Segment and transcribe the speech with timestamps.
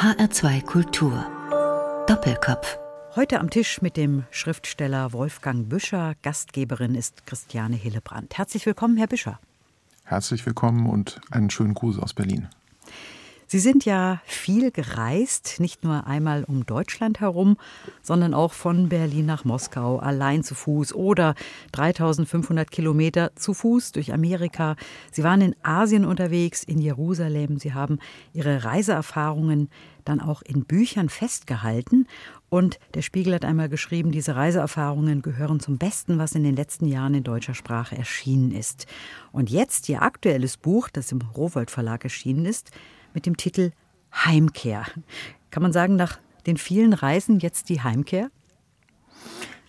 [0.00, 1.26] HR2 Kultur.
[2.06, 2.78] Doppelkopf.
[3.16, 6.14] Heute am Tisch mit dem Schriftsteller Wolfgang Büscher.
[6.22, 8.38] Gastgeberin ist Christiane Hillebrand.
[8.38, 9.38] Herzlich willkommen, Herr Büscher.
[10.04, 12.48] Herzlich willkommen und einen schönen Gruß aus Berlin.
[13.52, 17.56] Sie sind ja viel gereist, nicht nur einmal um Deutschland herum,
[18.00, 21.34] sondern auch von Berlin nach Moskau allein zu Fuß oder
[21.72, 24.76] 3500 Kilometer zu Fuß durch Amerika.
[25.10, 27.58] Sie waren in Asien unterwegs, in Jerusalem.
[27.58, 27.98] Sie haben
[28.32, 29.68] Ihre Reiseerfahrungen
[30.04, 32.06] dann auch in Büchern festgehalten.
[32.50, 36.86] Und der Spiegel hat einmal geschrieben, diese Reiseerfahrungen gehören zum Besten, was in den letzten
[36.86, 38.86] Jahren in deutscher Sprache erschienen ist.
[39.32, 42.70] Und jetzt Ihr aktuelles Buch, das im Rowold Verlag erschienen ist,
[43.14, 43.72] mit dem Titel
[44.12, 44.84] Heimkehr.
[45.50, 48.30] Kann man sagen, nach den vielen Reisen jetzt die Heimkehr?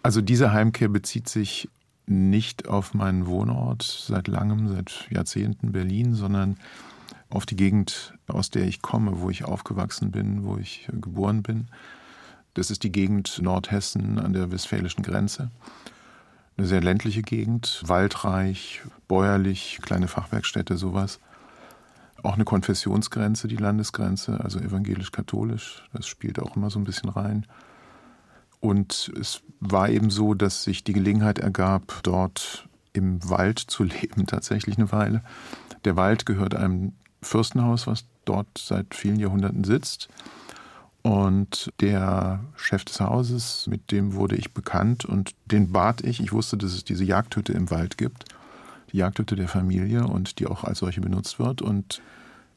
[0.04, 1.70] Also diese Heimkehr bezieht sich
[2.08, 6.58] nicht auf meinen Wohnort seit langem, seit Jahrzehnten Berlin, sondern
[7.30, 11.68] auf die Gegend, aus der ich komme, wo ich aufgewachsen bin, wo ich geboren bin.
[12.54, 15.52] Das ist die Gegend Nordhessen an der westfälischen Grenze.
[16.58, 21.20] Eine sehr ländliche Gegend, waldreich, bäuerlich, kleine Fachwerkstätte, sowas.
[22.24, 25.84] Auch eine Konfessionsgrenze, die Landesgrenze, also evangelisch-katholisch.
[25.94, 27.48] Das spielt auch immer so ein bisschen rein.
[28.60, 34.28] Und es war eben so, dass sich die Gelegenheit ergab, dort im Wald zu leben,
[34.28, 35.24] tatsächlich eine Weile.
[35.84, 40.10] Der Wald gehört einem Fürstenhaus, was dort seit vielen Jahrhunderten sitzt.
[41.02, 46.20] Und der Chef des Hauses, mit dem wurde ich bekannt und den bat ich.
[46.22, 48.26] Ich wusste, dass es diese Jagdhütte im Wald gibt
[48.92, 51.62] die Jagdhütte der Familie und die auch als solche benutzt wird.
[51.62, 52.02] Und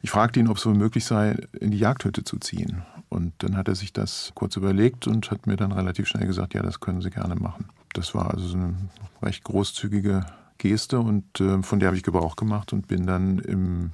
[0.03, 2.83] ich fragte ihn, ob es wohl möglich sei, in die Jagdhütte zu ziehen.
[3.09, 6.55] Und dann hat er sich das kurz überlegt und hat mir dann relativ schnell gesagt,
[6.55, 7.67] ja, das können Sie gerne machen.
[7.93, 8.75] Das war also so eine
[9.23, 10.27] recht großzügige
[10.59, 13.93] Geste und äh, von der habe ich Gebrauch gemacht und bin dann im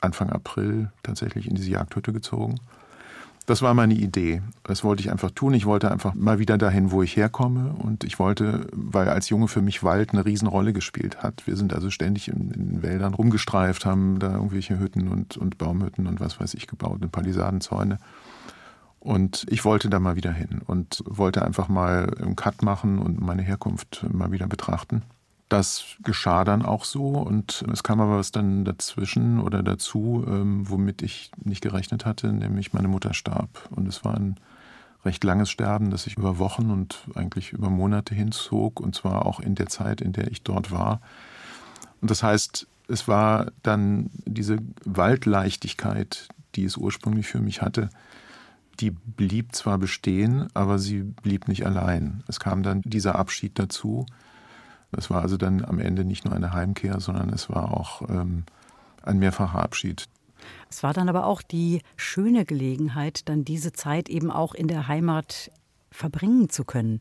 [0.00, 2.56] Anfang April tatsächlich in diese Jagdhütte gezogen
[3.46, 4.40] das war meine Idee.
[4.62, 5.52] Das wollte ich einfach tun.
[5.52, 7.74] Ich wollte einfach mal wieder dahin, wo ich herkomme.
[7.74, 11.46] Und ich wollte, weil als Junge für mich Wald eine Riesenrolle gespielt hat.
[11.46, 16.06] Wir sind also ständig in, in Wäldern rumgestreift, haben da irgendwelche Hütten und, und Baumhütten
[16.06, 17.98] und was weiß ich gebaut, und Palisadenzäune.
[18.98, 23.20] Und ich wollte da mal wieder hin und wollte einfach mal einen Cut machen und
[23.20, 25.02] meine Herkunft mal wieder betrachten.
[25.54, 30.68] Das geschah dann auch so und es kam aber was dann dazwischen oder dazu, ähm,
[30.68, 33.68] womit ich nicht gerechnet hatte, nämlich meine Mutter starb.
[33.70, 34.34] Und es war ein
[35.04, 39.38] recht langes Sterben, das sich über Wochen und eigentlich über Monate hinzog und zwar auch
[39.38, 41.00] in der Zeit, in der ich dort war.
[42.00, 46.26] Und das heißt, es war dann diese Waldleichtigkeit,
[46.56, 47.90] die es ursprünglich für mich hatte,
[48.80, 52.24] die blieb zwar bestehen, aber sie blieb nicht allein.
[52.26, 54.04] Es kam dann dieser Abschied dazu,
[54.96, 58.44] es war also dann am Ende nicht nur eine Heimkehr, sondern es war auch ähm,
[59.02, 60.08] ein mehrfacher Abschied.
[60.70, 64.88] Es war dann aber auch die schöne Gelegenheit, dann diese Zeit eben auch in der
[64.88, 65.50] Heimat
[65.90, 67.00] verbringen zu können,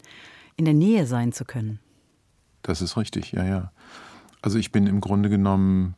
[0.55, 1.79] in der Nähe sein zu können.
[2.61, 3.71] Das ist richtig, ja, ja.
[4.41, 5.95] Also ich bin im Grunde genommen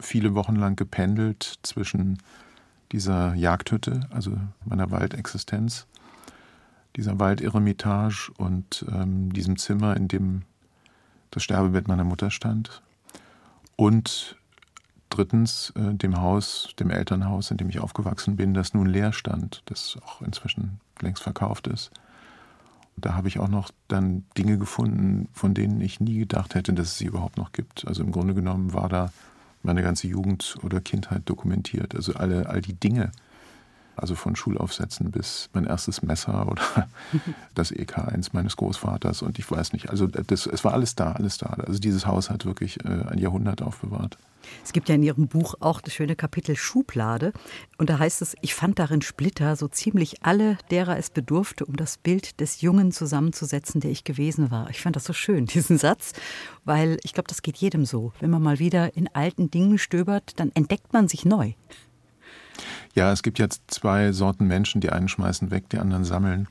[0.00, 2.18] viele Wochen lang gependelt zwischen
[2.92, 5.86] dieser Jagdhütte, also meiner Waldexistenz,
[6.96, 10.42] dieser Walderemitage und ähm, diesem Zimmer, in dem
[11.32, 12.82] das Sterbebett meiner Mutter stand
[13.76, 14.36] und
[15.10, 19.62] drittens äh, dem Haus, dem Elternhaus, in dem ich aufgewachsen bin, das nun leer stand,
[19.66, 21.90] das auch inzwischen längst verkauft ist.
[22.96, 26.88] Da habe ich auch noch dann Dinge gefunden, von denen ich nie gedacht hätte, dass
[26.88, 27.86] es sie überhaupt noch gibt.
[27.86, 29.10] Also im Grunde genommen war da
[29.62, 31.94] meine ganze Jugend oder Kindheit dokumentiert.
[31.94, 33.10] Also alle, all die Dinge,
[33.96, 36.88] also von Schulaufsätzen bis mein erstes Messer oder
[37.54, 39.90] das EK1 meines Großvaters und ich weiß nicht.
[39.90, 41.46] Also das, es war alles da, alles da.
[41.46, 44.18] Also dieses Haus hat wirklich äh, ein Jahrhundert aufbewahrt.
[44.64, 47.32] Es gibt ja in Ihrem Buch auch das schöne Kapitel Schublade.
[47.78, 51.76] Und da heißt es, ich fand darin Splitter, so ziemlich alle, derer es bedurfte, um
[51.76, 54.70] das Bild des Jungen zusammenzusetzen, der ich gewesen war.
[54.70, 56.12] Ich fand das so schön, diesen Satz,
[56.64, 58.12] weil ich glaube, das geht jedem so.
[58.20, 61.52] Wenn man mal wieder in alten Dingen stöbert, dann entdeckt man sich neu.
[62.94, 66.48] Ja, es gibt jetzt zwei Sorten Menschen, die einen schmeißen weg, die anderen sammeln.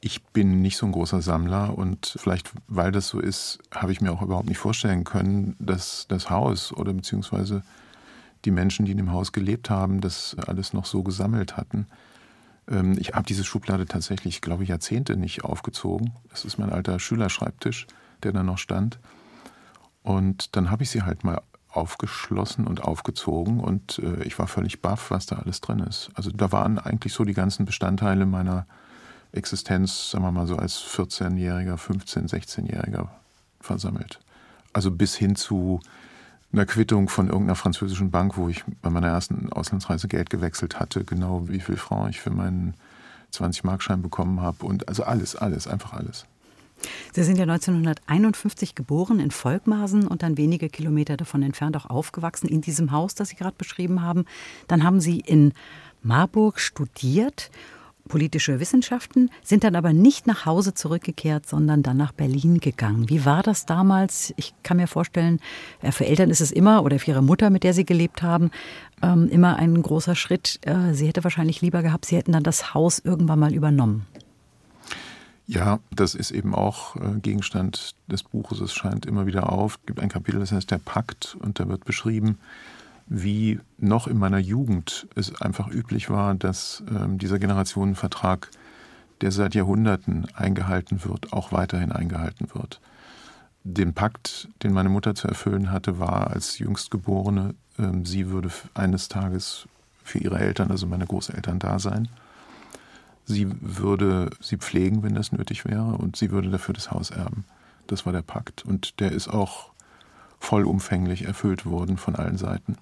[0.00, 4.00] Ich bin nicht so ein großer Sammler und vielleicht, weil das so ist, habe ich
[4.00, 7.62] mir auch überhaupt nicht vorstellen können, dass das Haus oder beziehungsweise
[8.44, 11.86] die Menschen, die in dem Haus gelebt haben, das alles noch so gesammelt hatten.
[12.68, 16.12] Ähm, ich habe diese Schublade tatsächlich, glaube ich, Jahrzehnte nicht aufgezogen.
[16.30, 17.86] Das ist mein alter Schülerschreibtisch,
[18.22, 18.98] der da noch stand.
[20.02, 21.40] Und dann habe ich sie halt mal
[21.72, 26.10] aufgeschlossen und aufgezogen und äh, ich war völlig baff, was da alles drin ist.
[26.14, 28.66] Also da waren eigentlich so die ganzen Bestandteile meiner
[29.32, 33.08] Existenz, sagen wir mal so als 14-Jähriger, 15-, 16-Jähriger
[33.60, 34.20] versammelt.
[34.74, 35.80] Also bis hin zu
[36.52, 41.04] einer Quittung von irgendeiner französischen Bank, wo ich bei meiner ersten Auslandsreise Geld gewechselt hatte,
[41.04, 42.74] genau wie viel Franc ich für meinen
[43.32, 46.26] 20-Markschein bekommen habe und also alles, alles, einfach alles.
[47.12, 52.48] Sie sind ja 1951 geboren in Volkmarsen und dann wenige Kilometer davon entfernt auch aufgewachsen
[52.48, 54.24] in diesem Haus, das Sie gerade beschrieben haben.
[54.68, 55.52] Dann haben Sie in
[56.02, 57.50] Marburg studiert
[58.08, 63.08] politische Wissenschaften, sind dann aber nicht nach Hause zurückgekehrt, sondern dann nach Berlin gegangen.
[63.08, 64.34] Wie war das damals?
[64.36, 65.40] Ich kann mir vorstellen,
[65.90, 68.50] für Eltern ist es immer, oder für Ihre Mutter, mit der Sie gelebt haben,
[69.02, 70.58] ähm, immer ein großer Schritt.
[70.66, 74.06] Äh, sie hätte wahrscheinlich lieber gehabt, Sie hätten dann das Haus irgendwann mal übernommen.
[75.46, 78.60] Ja, das ist eben auch äh, Gegenstand des Buches.
[78.60, 79.78] Es scheint immer wieder auf.
[79.80, 82.38] Es gibt ein Kapitel, das heißt der Pakt, und da wird beschrieben,
[83.06, 88.48] wie noch in meiner Jugend es einfach üblich war, dass ähm, dieser Generationenvertrag,
[89.20, 92.80] der seit Jahrhunderten eingehalten wird, auch weiterhin eingehalten wird.
[93.64, 99.08] Den Pakt, den meine Mutter zu erfüllen hatte, war als Jüngstgeborene, ähm, sie würde eines
[99.08, 99.66] Tages
[100.02, 102.08] für ihre Eltern, also meine Großeltern, da sein.
[103.32, 107.44] Sie würde sie pflegen, wenn das nötig wäre, und sie würde dafür das Haus erben.
[107.86, 108.64] Das war der Pakt.
[108.64, 109.70] Und der ist auch
[110.38, 112.76] vollumfänglich erfüllt worden von allen Seiten.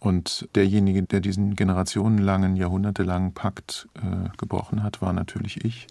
[0.00, 5.86] Und derjenige, der diesen generationenlangen, jahrhundertelangen Pakt äh, gebrochen hat, war natürlich ich.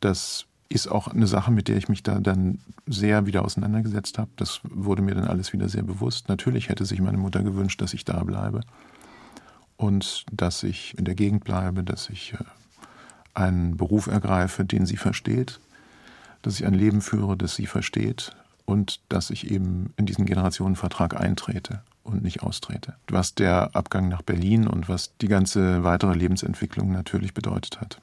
[0.00, 4.30] Das ist auch eine Sache, mit der ich mich da dann sehr wieder auseinandergesetzt habe.
[4.36, 6.28] Das wurde mir dann alles wieder sehr bewusst.
[6.28, 8.60] Natürlich hätte sich meine Mutter gewünscht, dass ich da bleibe
[9.76, 12.38] und dass ich in der Gegend bleibe, dass ich äh,
[13.34, 15.60] einen Beruf ergreife, den sie versteht,
[16.42, 18.32] dass ich ein Leben führe, das sie versteht
[18.64, 22.94] und dass ich eben in diesen Generationenvertrag eintrete und nicht austrete.
[23.08, 28.00] Was der Abgang nach Berlin und was die ganze weitere Lebensentwicklung natürlich bedeutet hat.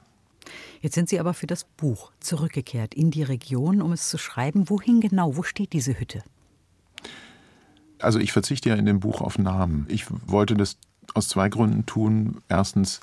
[0.80, 4.68] Jetzt sind Sie aber für das Buch zurückgekehrt in die Region, um es zu schreiben.
[4.68, 5.36] Wohin genau?
[5.36, 6.22] Wo steht diese Hütte?
[7.98, 9.86] Also ich verzichte ja in dem Buch auf Namen.
[9.88, 10.76] Ich wollte das
[11.14, 12.42] aus zwei Gründen tun.
[12.48, 13.00] Erstens,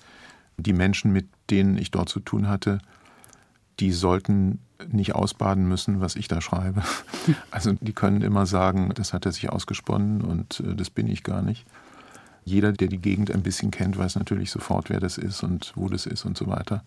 [0.58, 2.80] die Menschen, mit denen ich dort zu tun hatte,
[3.80, 4.60] die sollten
[4.92, 6.84] nicht ausbaden müssen, was ich da schreibe.
[7.52, 11.24] Also die können immer sagen, das hat er sich ausgesponnen und äh, das bin ich
[11.24, 11.66] gar nicht.
[12.44, 15.88] Jeder, der die Gegend ein bisschen kennt, weiß natürlich sofort, wer das ist und wo
[15.88, 16.84] das ist und so weiter.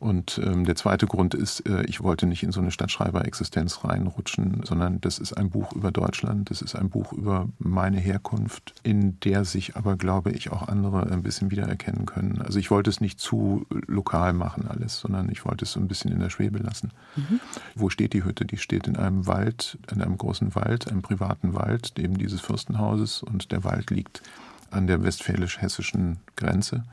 [0.00, 4.62] Und ähm, der zweite Grund ist, äh, ich wollte nicht in so eine Stadtschreiber-Existenz reinrutschen,
[4.64, 9.20] sondern das ist ein Buch über Deutschland, das ist ein Buch über meine Herkunft, in
[9.20, 12.40] der sich aber, glaube ich, auch andere ein bisschen wiedererkennen können.
[12.40, 15.86] Also ich wollte es nicht zu lokal machen alles, sondern ich wollte es so ein
[15.88, 16.92] bisschen in der Schwebe lassen.
[17.16, 17.38] Mhm.
[17.74, 18.46] Wo steht die Hütte?
[18.46, 23.22] Die steht in einem Wald, in einem großen Wald, einem privaten Wald, eben dieses Fürstenhauses
[23.22, 24.22] und der Wald liegt
[24.70, 26.84] an der westfälisch-hessischen Grenze.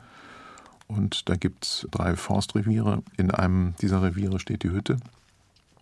[0.88, 3.02] Und da gibt es drei Forstreviere.
[3.16, 4.96] In einem dieser Reviere steht die Hütte.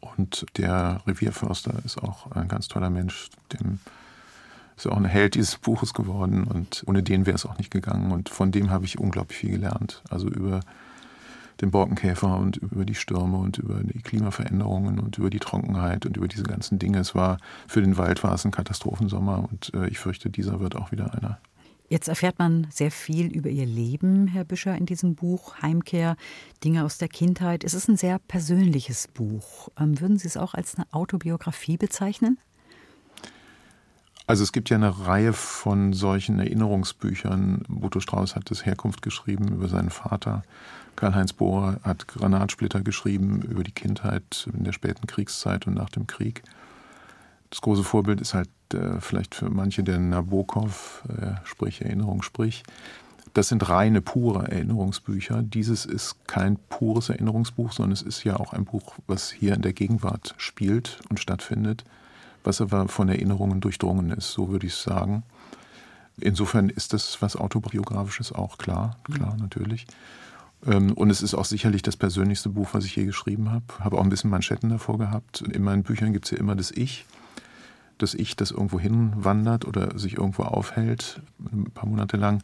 [0.01, 3.79] Und der Revierförster ist auch ein ganz toller Mensch, dem
[4.77, 8.13] ist auch ein Held dieses Buches geworden und ohne den wäre es auch nicht gegangen.
[8.13, 10.03] Und von dem habe ich unglaublich viel gelernt.
[10.11, 10.61] Also über
[11.63, 16.17] den Borkenkäfer und über die Stürme und über die Klimaveränderungen und über die Trockenheit und
[16.19, 16.99] über diese ganzen Dinge.
[16.99, 20.77] Es war für den Wald war es ein Katastrophensommer und äh, ich fürchte, dieser wird
[20.77, 21.39] auch wieder einer.
[21.89, 26.17] Jetzt erfährt man sehr viel über Ihr Leben, Herr Büscher, in diesem Buch Heimkehr,
[26.65, 27.63] Dinge aus der Kindheit.
[27.63, 29.69] Es ist ein sehr persönliches Buch.
[29.79, 32.39] Ähm, würden Sie es auch als eine Autobiografie bezeichnen?
[34.27, 37.63] Also es gibt ja eine Reihe von solchen Erinnerungsbüchern.
[37.69, 40.43] Boto Strauß hat das Herkunft geschrieben über seinen Vater.
[40.97, 46.09] Karl-Heinz Bohrer hat Granatsplitter geschrieben über die Kindheit in der späten Kriegszeit und nach dem
[46.09, 46.43] Krieg.
[47.51, 52.63] Das große Vorbild ist halt äh, vielleicht für manche der Nabokov, äh, sprich Erinnerung, sprich.
[53.35, 55.43] Das sind reine, pure Erinnerungsbücher.
[55.43, 59.63] Dieses ist kein pures Erinnerungsbuch, sondern es ist ja auch ein Buch, was hier in
[59.63, 61.85] der Gegenwart spielt und stattfindet,
[62.45, 65.23] was aber von Erinnerungen durchdrungen ist, so würde ich sagen.
[66.19, 69.43] Insofern ist das was Autobiografisches auch, klar, klar, mhm.
[69.43, 69.87] natürlich.
[70.67, 73.65] Ähm, und es ist auch sicherlich das persönlichste Buch, was ich je geschrieben habe.
[73.81, 75.43] Habe auch ein bisschen Manschetten davor gehabt.
[75.43, 77.05] In meinen Büchern gibt es ja immer das Ich
[77.99, 81.21] das Ich, das irgendwo hinwandert oder sich irgendwo aufhält,
[81.53, 82.43] ein paar Monate lang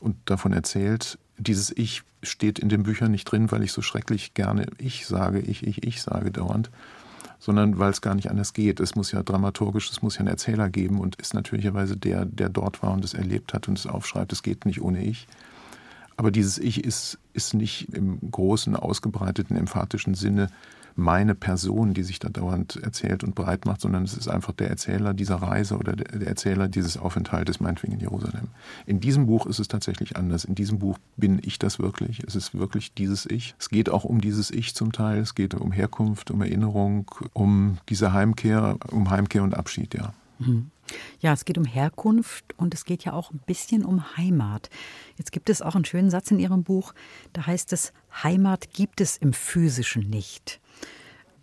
[0.00, 1.18] und davon erzählt.
[1.38, 5.40] Dieses Ich steht in den Büchern nicht drin, weil ich so schrecklich gerne Ich sage,
[5.40, 6.70] ich, ich, ich sage dauernd,
[7.38, 8.80] sondern weil es gar nicht anders geht.
[8.80, 12.48] Es muss ja dramaturgisch, es muss ja einen Erzähler geben und ist natürlicherweise der, der
[12.48, 14.32] dort war und es erlebt hat und es aufschreibt.
[14.32, 15.28] Es geht nicht ohne Ich.
[16.16, 20.50] Aber dieses Ich ist, ist nicht im großen, ausgebreiteten, emphatischen Sinne
[20.98, 24.68] meine Person, die sich da dauernd erzählt und breit macht, sondern es ist einfach der
[24.68, 28.48] Erzähler dieser Reise oder der Erzähler dieses Aufenthaltes, meinetwegen in Jerusalem.
[28.84, 30.44] In diesem Buch ist es tatsächlich anders.
[30.44, 32.24] In diesem Buch bin ich das wirklich.
[32.26, 33.54] Es ist wirklich dieses Ich.
[33.60, 35.20] Es geht auch um dieses Ich zum Teil.
[35.20, 40.12] Es geht um Herkunft, um Erinnerung, um diese Heimkehr, um Heimkehr und Abschied, ja.
[40.40, 40.70] Mhm.
[41.20, 44.70] Ja, es geht um Herkunft und es geht ja auch ein bisschen um Heimat.
[45.16, 46.94] Jetzt gibt es auch einen schönen Satz in Ihrem Buch,
[47.32, 47.92] da heißt es,
[48.22, 50.60] Heimat gibt es im physischen nicht.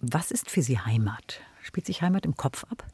[0.01, 1.41] Was ist für Sie Heimat?
[1.61, 2.85] Spielt sich Heimat im Kopf ab?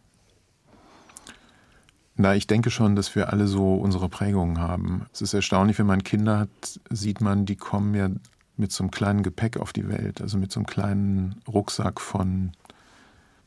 [2.16, 5.06] Na, ich denke schon, dass wir alle so unsere Prägungen haben.
[5.14, 8.10] Es ist erstaunlich, wenn man Kinder hat, sieht man, die kommen ja
[8.58, 12.52] mit so einem kleinen Gepäck auf die Welt, also mit so einem kleinen Rucksack von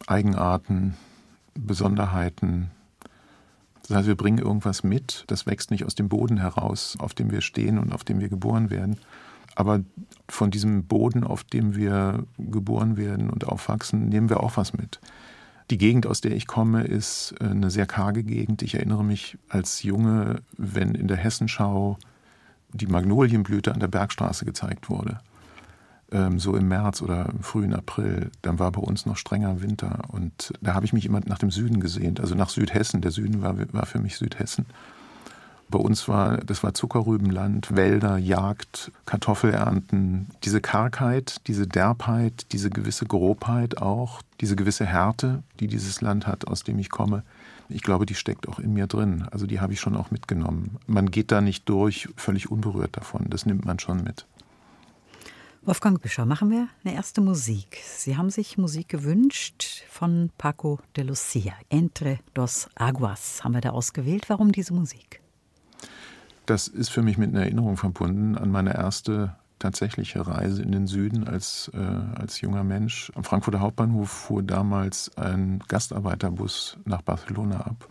[0.06, 0.96] Eigenarten,
[1.54, 2.70] Besonderheiten.
[3.88, 7.30] Das heißt, wir bringen irgendwas mit, das wächst nicht aus dem Boden heraus, auf dem
[7.30, 8.98] wir stehen und auf dem wir geboren werden.
[9.54, 9.80] Aber
[10.28, 15.00] von diesem Boden, auf dem wir geboren werden und aufwachsen, nehmen wir auch was mit.
[15.70, 18.62] Die Gegend, aus der ich komme, ist äh, eine sehr karge Gegend.
[18.62, 21.98] Ich erinnere mich als Junge, wenn in der Hessenschau
[22.72, 25.20] die Magnolienblüte an der Bergstraße gezeigt wurde,
[26.36, 30.02] so im März oder im frühen April, dann war bei uns noch strenger Winter.
[30.08, 33.00] Und da habe ich mich immer nach dem Süden gesehnt, also nach Südhessen.
[33.00, 34.66] Der Süden war, war für mich Südhessen.
[35.68, 40.28] Bei uns war, das war Zuckerrübenland, Wälder, Jagd, Kartoffelernten.
[40.44, 46.46] Diese Kargheit, diese Derbheit, diese gewisse Grobheit auch, diese gewisse Härte, die dieses Land hat,
[46.46, 47.22] aus dem ich komme,
[47.68, 49.26] ich glaube, die steckt auch in mir drin.
[49.30, 50.76] Also die habe ich schon auch mitgenommen.
[50.86, 53.26] Man geht da nicht durch völlig unberührt davon.
[53.28, 54.26] Das nimmt man schon mit.
[55.66, 57.78] Wolfgang Büscher, machen wir eine erste Musik.
[57.82, 61.54] Sie haben sich Musik gewünscht von Paco de Lucia.
[61.70, 64.28] Entre dos Aguas haben wir da ausgewählt.
[64.28, 65.22] Warum diese Musik?
[66.44, 70.86] Das ist für mich mit einer Erinnerung verbunden an meine erste tatsächliche Reise in den
[70.86, 73.10] Süden als, äh, als junger Mensch.
[73.14, 77.88] Am Frankfurter Hauptbahnhof fuhr damals ein Gastarbeiterbus nach Barcelona ab.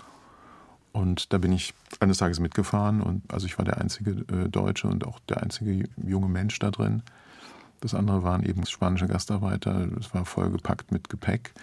[0.91, 4.87] Und da bin ich eines Tages mitgefahren und also ich war der einzige äh, Deutsche
[4.87, 7.01] und auch der einzige junge Mensch da drin.
[7.83, 9.89] Das andere waren eben spanische Gastarbeiter.
[9.99, 11.53] Es war vollgepackt mit Gepäck.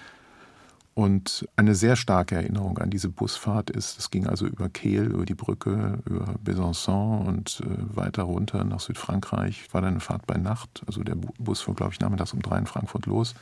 [0.92, 5.24] Und eine sehr starke Erinnerung an diese Busfahrt ist, es ging also über Kehl, über
[5.24, 9.72] die Brücke, über Besançon und äh, weiter runter nach Südfrankreich.
[9.72, 10.82] War dann eine Fahrt bei Nacht.
[10.86, 13.34] Also der Bus fuhr, glaube ich, nachmittags um drei in Frankfurt los.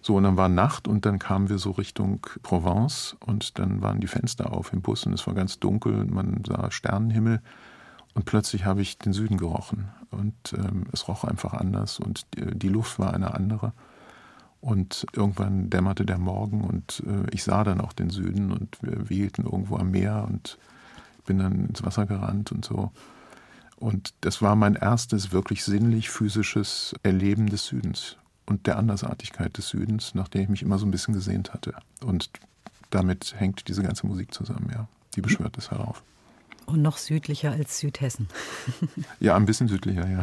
[0.00, 4.00] So, und dann war Nacht und dann kamen wir so Richtung Provence und dann waren
[4.00, 7.42] die Fenster auf im Bus und es war ganz dunkel, man sah Sternenhimmel
[8.18, 12.68] und plötzlich habe ich den Süden gerochen und ähm, es roch einfach anders und die,
[12.68, 13.72] Luft war eine andere.
[14.60, 19.08] Und irgendwann dämmerte der Morgen und äh, ich sah dann auch den Süden und wir
[19.08, 20.58] wiehelten irgendwo am Meer und
[21.26, 22.90] bin dann ins Wasser gerannt und so.
[23.76, 29.68] Und das war mein erstes wirklich sinnlich physisches Erleben des Südens und der Andersartigkeit des
[29.68, 31.72] Südens, nach der ich mich immer so ein bisschen gesehnt hatte.
[32.04, 32.30] Und
[32.90, 34.88] damit hängt diese ganze Musik zusammen, ja.
[35.14, 36.02] Die beschwört es herauf.
[36.68, 38.28] Und noch südlicher als Südhessen.
[39.20, 40.22] ja, ein bisschen südlicher, ja.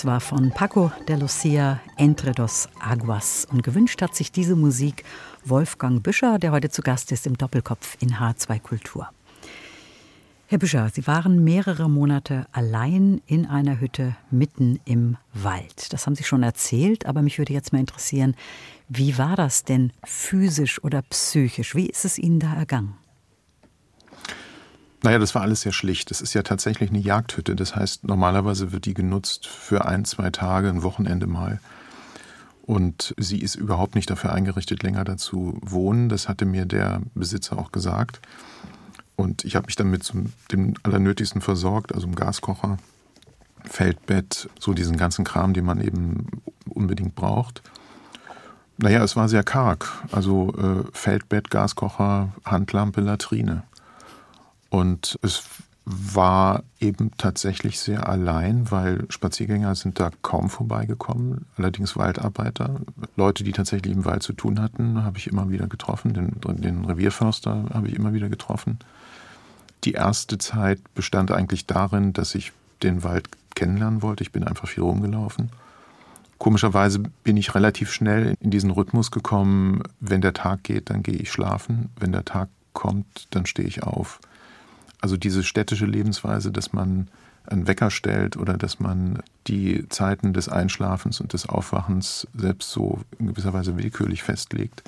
[0.00, 3.46] Das war von Paco de Lucia Entre dos Aguas.
[3.52, 5.04] Und gewünscht hat sich diese Musik
[5.44, 9.10] Wolfgang Büscher, der heute zu Gast ist im Doppelkopf in H2 Kultur.
[10.46, 15.92] Herr Büscher, Sie waren mehrere Monate allein in einer Hütte mitten im Wald.
[15.92, 18.34] Das haben Sie schon erzählt, aber mich würde jetzt mal interessieren,
[18.88, 21.74] wie war das denn physisch oder psychisch?
[21.74, 22.96] Wie ist es Ihnen da ergangen?
[25.02, 26.10] Naja, das war alles sehr schlicht.
[26.10, 27.56] Das ist ja tatsächlich eine Jagdhütte.
[27.56, 31.60] Das heißt, normalerweise wird die genutzt für ein, zwei Tage, ein Wochenende mal.
[32.62, 36.08] Und sie ist überhaupt nicht dafür eingerichtet, länger dazu wohnen.
[36.08, 38.20] Das hatte mir der Besitzer auch gesagt.
[39.16, 40.10] Und ich habe mich dann mit
[40.52, 42.78] dem Allernötigsten versorgt, also einem Gaskocher,
[43.64, 46.26] Feldbett, so diesen ganzen Kram, den man eben
[46.68, 47.62] unbedingt braucht.
[48.78, 49.86] Naja, es war sehr karg.
[50.12, 53.64] Also äh, Feldbett, Gaskocher, Handlampe, Latrine.
[54.70, 55.42] Und es
[55.84, 61.46] war eben tatsächlich sehr allein, weil Spaziergänger sind da kaum vorbeigekommen.
[61.56, 62.80] Allerdings Waldarbeiter,
[63.16, 66.14] Leute, die tatsächlich im Wald zu tun hatten, habe ich immer wieder getroffen.
[66.14, 68.78] Den, den Revierförster habe ich immer wieder getroffen.
[69.84, 72.52] Die erste Zeit bestand eigentlich darin, dass ich
[72.82, 74.22] den Wald kennenlernen wollte.
[74.22, 75.50] Ich bin einfach viel rumgelaufen.
[76.38, 81.16] Komischerweise bin ich relativ schnell in diesen Rhythmus gekommen, wenn der Tag geht, dann gehe
[81.16, 81.90] ich schlafen.
[81.98, 84.20] Wenn der Tag kommt, dann stehe ich auf.
[85.00, 87.08] Also diese städtische Lebensweise, dass man
[87.46, 93.00] einen Wecker stellt oder dass man die Zeiten des Einschlafens und des Aufwachens selbst so
[93.18, 94.82] in gewisser Weise willkürlich festlegt,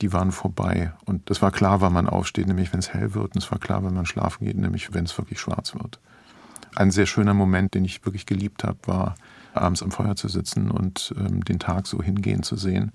[0.00, 0.92] die waren vorbei.
[1.06, 3.34] Und das war klar, wann man aufsteht, nämlich wenn es hell wird.
[3.34, 5.98] Und es war klar, wenn man schlafen geht, nämlich wenn es wirklich schwarz wird.
[6.74, 9.14] Ein sehr schöner Moment, den ich wirklich geliebt habe, war
[9.54, 12.92] abends am Feuer zu sitzen und ähm, den Tag so hingehen zu sehen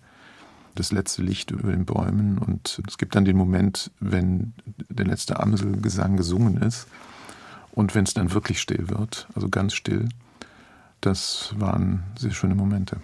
[0.76, 4.54] das letzte Licht über den Bäumen und es gibt dann den Moment, wenn
[4.90, 6.88] der letzte Amselgesang gesungen ist
[7.72, 10.10] und wenn es dann wirklich still wird, also ganz still.
[11.02, 12.98] Das waren sehr schöne Momente.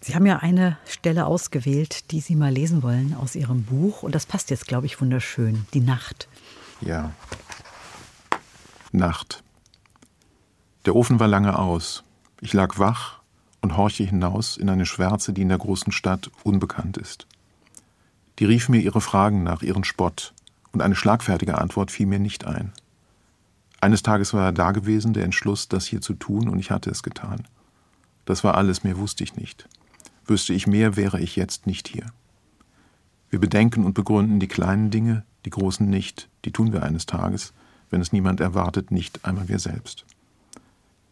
[0.00, 4.14] Sie haben ja eine Stelle ausgewählt, die Sie mal lesen wollen aus Ihrem Buch und
[4.14, 5.66] das passt jetzt, glaube ich, wunderschön.
[5.74, 6.28] Die Nacht.
[6.80, 7.12] Ja.
[8.92, 9.42] Nacht.
[10.86, 12.02] Der Ofen war lange aus.
[12.40, 13.19] Ich lag wach
[13.60, 17.26] und horche hinaus in eine Schwärze, die in der großen Stadt unbekannt ist.
[18.38, 20.32] Die rief mir ihre Fragen nach, ihren Spott,
[20.72, 22.72] und eine schlagfertige Antwort fiel mir nicht ein.
[23.80, 26.90] Eines Tages war er da gewesen, der Entschluss, das hier zu tun, und ich hatte
[26.90, 27.46] es getan.
[28.24, 29.68] Das war alles, mehr wusste ich nicht.
[30.26, 32.06] Wüsste ich mehr, wäre ich jetzt nicht hier.
[33.30, 37.52] Wir bedenken und begründen die kleinen Dinge, die großen nicht, die tun wir eines Tages,
[37.90, 40.04] wenn es niemand erwartet, nicht einmal wir selbst.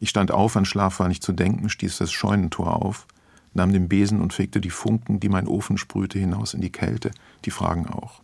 [0.00, 3.06] Ich stand auf, an Schlaf war nicht zu denken, stieß das Scheunentor auf,
[3.54, 7.10] nahm den Besen und fegte die Funken, die mein Ofen sprühte, hinaus in die Kälte,
[7.44, 8.22] die Fragen auch.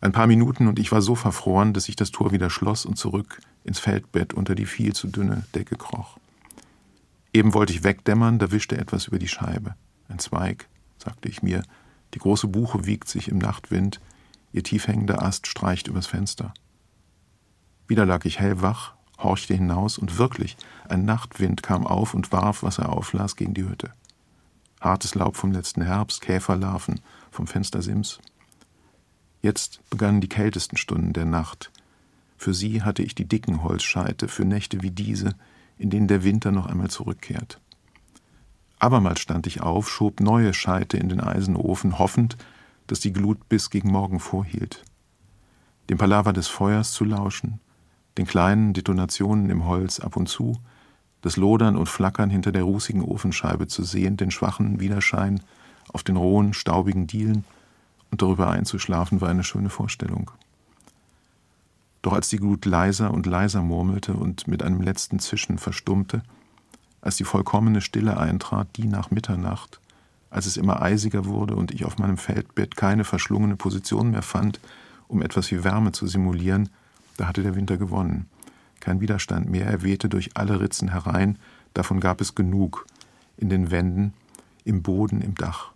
[0.00, 2.96] Ein paar Minuten und ich war so verfroren, dass ich das Tor wieder schloss und
[2.96, 6.18] zurück ins Feldbett unter die viel zu dünne Decke kroch.
[7.32, 9.74] Eben wollte ich wegdämmern, da wischte etwas über die Scheibe.
[10.08, 11.62] Ein Zweig, sagte ich mir,
[12.14, 14.00] die große Buche wiegt sich im Nachtwind,
[14.52, 16.52] ihr tiefhängender Ast streicht übers Fenster.
[17.86, 20.56] Wieder lag ich hellwach, horchte hinaus und wirklich,
[20.88, 23.92] ein Nachtwind kam auf und warf, was er auflas, gegen die Hütte.
[24.80, 28.18] Hartes Laub vom letzten Herbst, Käferlarven vom Fenstersims.
[29.40, 31.70] Jetzt begannen die kältesten Stunden der Nacht.
[32.36, 35.34] Für sie hatte ich die dicken Holzscheite für Nächte wie diese,
[35.78, 37.60] in denen der Winter noch einmal zurückkehrt.
[38.78, 42.36] Abermals stand ich auf, schob neue Scheite in den Eisenofen, hoffend,
[42.88, 44.84] dass die Glut bis gegen Morgen vorhielt.
[45.88, 47.60] Dem Palaver des Feuers zu lauschen,
[48.18, 50.58] den kleinen Detonationen im Holz ab und zu,
[51.22, 55.40] das Lodern und Flackern hinter der rußigen Ofenscheibe zu sehen, den schwachen Widerschein
[55.92, 57.44] auf den rohen, staubigen Dielen
[58.10, 60.30] und darüber einzuschlafen, war eine schöne Vorstellung.
[62.02, 66.22] Doch als die Glut leiser und leiser murmelte und mit einem letzten Zischen verstummte,
[67.00, 69.80] als die vollkommene Stille eintrat, die nach Mitternacht,
[70.30, 74.60] als es immer eisiger wurde und ich auf meinem Feldbett keine verschlungene Position mehr fand,
[75.06, 76.70] um etwas wie Wärme zu simulieren,
[77.22, 78.28] da hatte der Winter gewonnen.
[78.80, 81.38] Kein Widerstand mehr, er wehte durch alle Ritzen herein,
[81.72, 82.84] davon gab es genug.
[83.36, 84.12] In den Wänden,
[84.64, 85.70] im Boden, im Dach.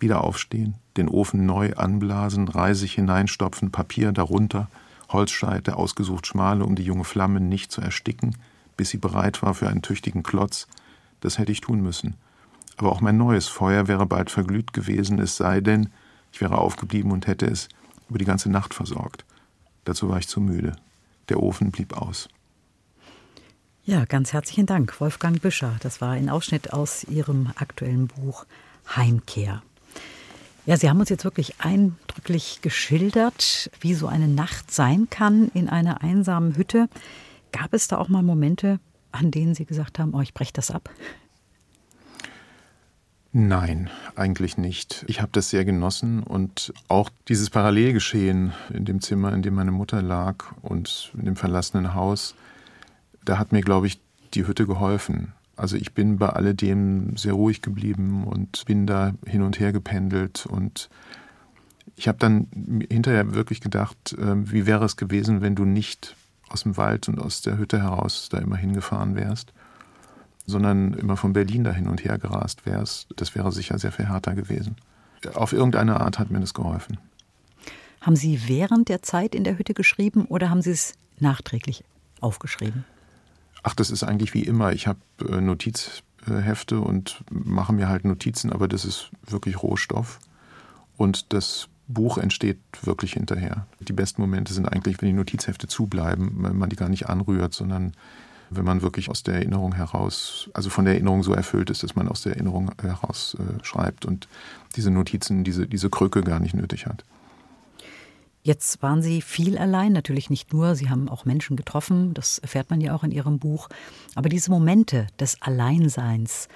[0.00, 4.68] Wieder aufstehen, den Ofen neu anblasen, Reisig hineinstopfen, Papier darunter,
[5.10, 8.36] Holzscheite ausgesucht schmale, um die junge Flamme nicht zu ersticken,
[8.76, 10.66] bis sie bereit war für einen tüchtigen Klotz.
[11.20, 12.14] Das hätte ich tun müssen.
[12.78, 15.90] Aber auch mein neues Feuer wäre bald verglüht gewesen, es sei denn,
[16.32, 17.68] ich wäre aufgeblieben und hätte es
[18.08, 19.24] über die ganze Nacht versorgt.
[19.84, 20.76] Dazu war ich zu müde.
[21.28, 22.28] Der Ofen blieb aus.
[23.84, 25.76] Ja, ganz herzlichen Dank, Wolfgang Büscher.
[25.80, 28.46] Das war ein Ausschnitt aus Ihrem aktuellen Buch
[28.96, 29.62] Heimkehr.
[30.66, 35.68] Ja, Sie haben uns jetzt wirklich eindrücklich geschildert, wie so eine Nacht sein kann in
[35.68, 36.88] einer einsamen Hütte.
[37.52, 38.80] Gab es da auch mal Momente,
[39.12, 40.88] an denen Sie gesagt haben, oh, ich breche das ab?
[43.36, 45.04] Nein, eigentlich nicht.
[45.08, 49.72] Ich habe das sehr genossen und auch dieses Parallelgeschehen in dem Zimmer, in dem meine
[49.72, 52.36] Mutter lag und in dem verlassenen Haus,
[53.24, 53.98] da hat mir, glaube ich,
[54.34, 55.32] die Hütte geholfen.
[55.56, 60.46] Also ich bin bei alledem sehr ruhig geblieben und bin da hin und her gependelt
[60.46, 60.88] und
[61.96, 62.46] ich habe dann
[62.88, 66.14] hinterher wirklich gedacht, ähm, wie wäre es gewesen, wenn du nicht
[66.50, 69.52] aus dem Wald und aus der Hütte heraus da immer hingefahren wärst
[70.46, 74.08] sondern immer von Berlin da hin und her gerast wärst, das wäre sicher sehr viel
[74.08, 74.76] härter gewesen.
[75.34, 76.98] Auf irgendeine Art hat mir das geholfen.
[78.00, 81.84] Haben Sie während der Zeit in der Hütte geschrieben oder haben Sie es nachträglich
[82.20, 82.84] aufgeschrieben?
[83.62, 84.72] Ach, das ist eigentlich wie immer.
[84.72, 90.18] Ich habe äh, Notizhefte und mache mir halt Notizen, aber das ist wirklich Rohstoff.
[90.98, 93.66] Und das Buch entsteht wirklich hinterher.
[93.80, 97.54] Die besten Momente sind eigentlich, wenn die Notizhefte zubleiben, wenn man die gar nicht anrührt,
[97.54, 97.92] sondern
[98.56, 101.94] wenn man wirklich aus der Erinnerung heraus, also von der Erinnerung so erfüllt ist, dass
[101.94, 104.28] man aus der Erinnerung heraus äh, schreibt und
[104.76, 107.04] diese Notizen, diese, diese Krücke gar nicht nötig hat.
[108.42, 112.68] Jetzt waren Sie viel allein, natürlich nicht nur, Sie haben auch Menschen getroffen, das erfährt
[112.68, 113.68] man ja auch in Ihrem Buch.
[114.14, 116.48] Aber diese Momente des Alleinseins,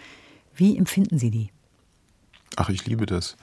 [0.55, 1.51] wie empfinden Sie die?
[2.57, 3.37] Ach, ich liebe das.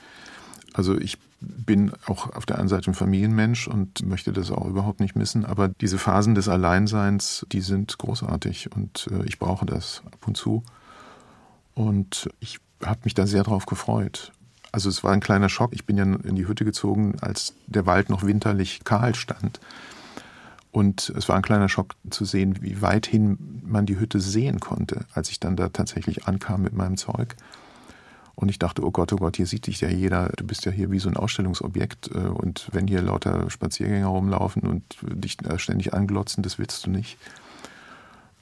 [0.74, 5.00] Also ich bin auch auf der einen Seite ein Familienmensch und möchte das auch überhaupt
[5.00, 10.02] nicht missen, aber diese Phasen des Alleinseins, die sind großartig und äh, ich brauche das
[10.06, 10.62] ab und zu.
[11.74, 14.32] Und ich habe mich da sehr drauf gefreut.
[14.72, 15.72] Also es war ein kleiner Schock.
[15.74, 19.60] Ich bin ja in die Hütte gezogen, als der Wald noch winterlich kahl stand.
[20.72, 25.06] Und es war ein kleiner Schock zu sehen, wie weithin man die Hütte sehen konnte,
[25.14, 27.36] als ich dann da tatsächlich ankam mit meinem Zeug.
[28.36, 30.28] Und ich dachte, oh Gott, oh Gott, hier sieht dich ja jeder.
[30.36, 32.10] Du bist ja hier wie so ein Ausstellungsobjekt.
[32.14, 37.16] Äh, und wenn hier lauter Spaziergänger rumlaufen und dich ständig anglotzen, das willst du nicht.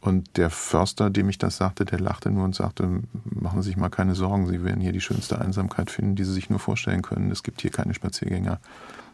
[0.00, 3.78] Und der Förster, dem ich das sagte, der lachte nur und sagte, machen Sie sich
[3.78, 7.00] mal keine Sorgen, Sie werden hier die schönste Einsamkeit finden, die Sie sich nur vorstellen
[7.00, 7.30] können.
[7.30, 8.60] Es gibt hier keine Spaziergänger,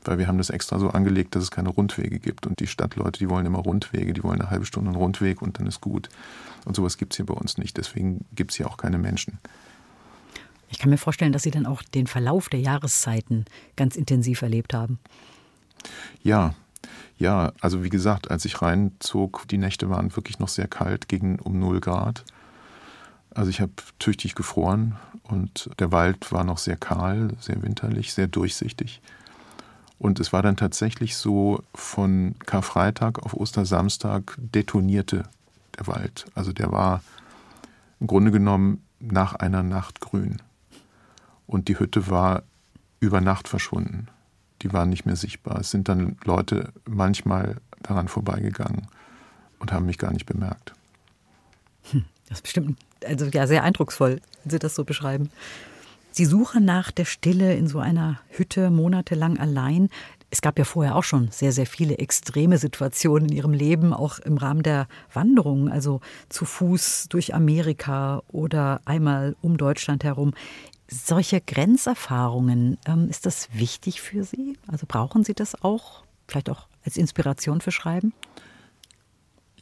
[0.05, 2.45] weil wir haben das extra so angelegt, dass es keine Rundwege gibt.
[2.45, 5.61] Und die Stadtleute, die wollen immer Rundwege, die wollen eine halbe Stunde einen Rundweg und
[5.61, 6.09] dann ist gut.
[6.64, 7.77] Und sowas gibt es hier bei uns nicht.
[7.77, 9.38] Deswegen gibt es hier auch keine Menschen.
[10.70, 13.44] Ich kann mir vorstellen, dass Sie dann auch den Verlauf der Jahreszeiten
[13.76, 14.98] ganz intensiv erlebt haben.
[16.22, 16.54] Ja,
[17.18, 21.38] ja, also wie gesagt, als ich reinzog, die Nächte waren wirklich noch sehr kalt, gegen
[21.38, 22.24] um 0 Grad.
[23.35, 28.26] Also ich habe tüchtig gefroren und der Wald war noch sehr kahl, sehr winterlich, sehr
[28.26, 29.02] durchsichtig.
[29.98, 35.24] Und es war dann tatsächlich so, von Karfreitag auf Ostersamstag detonierte
[35.78, 36.24] der Wald.
[36.35, 37.02] Also der war
[38.00, 40.40] im Grunde genommen nach einer Nacht grün
[41.51, 42.45] und die Hütte war
[43.01, 44.07] über Nacht verschwunden.
[44.63, 45.59] Die war nicht mehr sichtbar.
[45.61, 48.87] Es sind dann Leute manchmal daran vorbeigegangen
[49.59, 50.75] und haben mich gar nicht bemerkt.
[51.91, 55.31] Hm, das ist bestimmt also ja sehr eindrucksvoll, wenn Sie das so beschreiben.
[56.13, 59.89] Sie suchen nach der Stille in so einer Hütte monatelang allein.
[60.31, 64.19] Es gab ja vorher auch schon sehr, sehr viele extreme Situationen in Ihrem Leben, auch
[64.21, 70.35] im Rahmen der Wanderungen, also zu Fuß durch Amerika oder einmal um Deutschland herum
[70.90, 74.59] solche Grenzerfahrungen, ähm, ist das wichtig für Sie?
[74.66, 78.12] Also brauchen Sie das auch, vielleicht auch als Inspiration für Schreiben?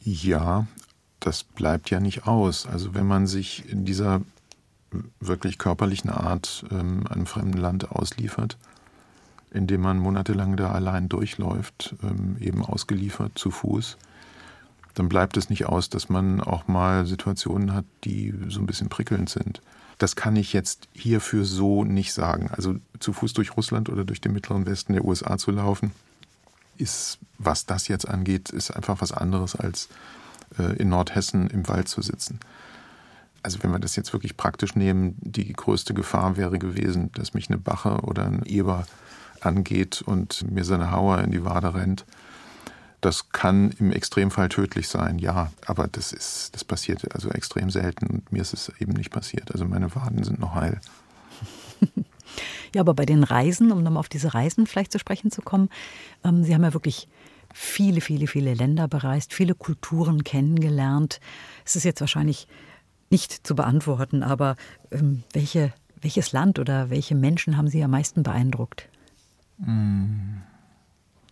[0.01, 0.67] Ja,
[1.19, 2.65] das bleibt ja nicht aus.
[2.65, 4.21] Also wenn man sich in dieser
[5.19, 8.57] wirklich körperlichen Art ähm, einem fremden Land ausliefert,
[9.51, 13.97] indem man monatelang da allein durchläuft, ähm, eben ausgeliefert zu Fuß,
[14.95, 18.89] dann bleibt es nicht aus, dass man auch mal Situationen hat, die so ein bisschen
[18.89, 19.61] prickelnd sind.
[19.99, 22.49] Das kann ich jetzt hierfür so nicht sagen.
[22.51, 25.91] Also zu Fuß durch Russland oder durch den mittleren Westen der USA zu laufen,
[26.77, 29.89] ist, was das jetzt angeht, ist einfach was anderes als
[30.57, 32.39] äh, in Nordhessen im Wald zu sitzen.
[33.43, 37.49] Also wenn wir das jetzt wirklich praktisch nehmen, die größte Gefahr wäre gewesen, dass mich
[37.49, 38.85] eine Bache oder ein Eber
[39.41, 42.05] angeht und mir seine Hauer in die Wade rennt
[43.01, 48.07] das kann im Extremfall tödlich sein, ja, aber das ist, das passiert also extrem selten
[48.07, 49.51] und mir ist es eben nicht passiert.
[49.51, 50.79] Also meine Waden sind noch heil.
[52.75, 55.69] Ja, aber bei den Reisen, um nochmal auf diese Reisen vielleicht zu sprechen zu kommen,
[56.23, 57.07] ähm, Sie haben ja wirklich
[57.53, 61.19] viele, viele, viele Länder bereist, viele Kulturen kennengelernt.
[61.65, 62.47] Es ist jetzt wahrscheinlich
[63.09, 64.55] nicht zu beantworten, aber
[64.91, 68.87] ähm, welche, welches Land oder welche Menschen haben Sie am meisten beeindruckt?
[69.63, 70.43] Hm.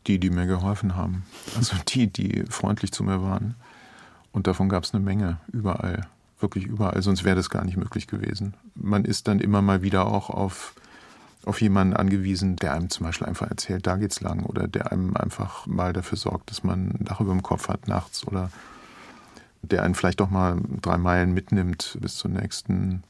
[0.08, 1.26] Die, die mir geholfen haben.
[1.56, 3.56] Also die, die freundlich zu mir waren.
[4.32, 6.08] Und davon gab es eine Menge, überall.
[6.40, 8.54] Wirklich überall, sonst wäre das gar nicht möglich gewesen.
[8.76, 10.76] Man ist dann immer mal wieder auch auf,
[11.44, 15.18] auf jemanden angewiesen, der einem zum Beispiel einfach erzählt, da geht's lang, oder der einem
[15.18, 18.52] einfach mal dafür sorgt, dass man ein Dach über dem Kopf hat nachts oder
[19.64, 23.04] der einen vielleicht doch mal drei Meilen mitnimmt bis zur nächsten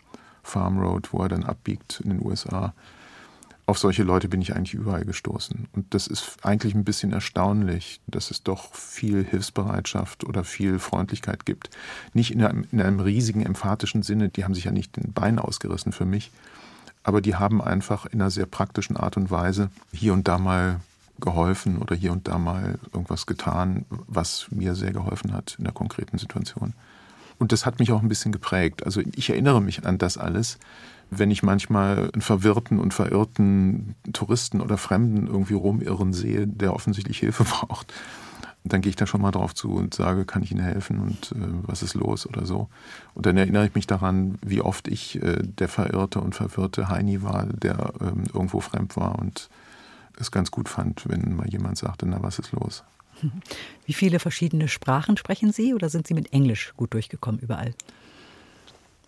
[0.44, 2.74] Farm Road, wo er dann abbiegt in den USA.
[3.68, 5.68] Auf solche Leute bin ich eigentlich überall gestoßen.
[5.74, 11.46] Und das ist eigentlich ein bisschen erstaunlich, dass es doch viel Hilfsbereitschaft oder viel Freundlichkeit
[11.46, 11.70] gibt.
[12.14, 15.38] Nicht in einem, in einem riesigen emphatischen Sinne, die haben sich ja nicht den Bein
[15.38, 16.32] ausgerissen für mich,
[17.04, 20.80] aber die haben einfach in einer sehr praktischen Art und Weise hier und da mal
[21.20, 25.74] geholfen oder hier und da mal irgendwas getan, was mir sehr geholfen hat in der
[25.74, 26.74] konkreten Situation.
[27.38, 28.86] Und das hat mich auch ein bisschen geprägt.
[28.86, 30.58] Also ich erinnere mich an das alles,
[31.10, 37.20] wenn ich manchmal einen verwirrten und verirrten Touristen oder Fremden irgendwie rumirren sehe, der offensichtlich
[37.20, 37.94] Hilfe braucht.
[38.64, 41.32] Dann gehe ich da schon mal drauf zu und sage, kann ich Ihnen helfen und
[41.32, 42.68] äh, was ist los oder so.
[43.14, 47.24] Und dann erinnere ich mich daran, wie oft ich äh, der verirrte und verwirrte Heini
[47.24, 49.50] war, der ähm, irgendwo fremd war und
[50.20, 52.84] es ganz gut fand, wenn mal jemand sagte, na, was ist los?
[53.86, 57.74] Wie viele verschiedene Sprachen sprechen Sie oder sind Sie mit Englisch gut durchgekommen überall?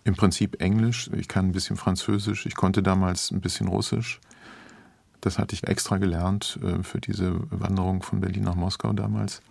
[0.04, 1.10] Im Prinzip Englisch.
[1.14, 2.46] Ich kann ein bisschen Französisch.
[2.46, 4.20] Ich konnte damals ein bisschen Russisch.
[5.20, 9.42] Das hatte ich extra gelernt äh, für diese Wanderung von Berlin nach Moskau damals.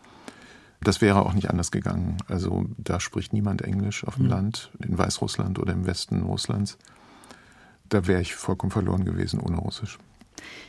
[0.82, 2.18] Das wäre auch nicht anders gegangen.
[2.28, 4.30] Also da spricht niemand Englisch auf dem mhm.
[4.30, 6.78] Land, in Weißrussland oder im Westen Russlands.
[7.90, 9.98] Da wäre ich vollkommen verloren gewesen ohne Russisch.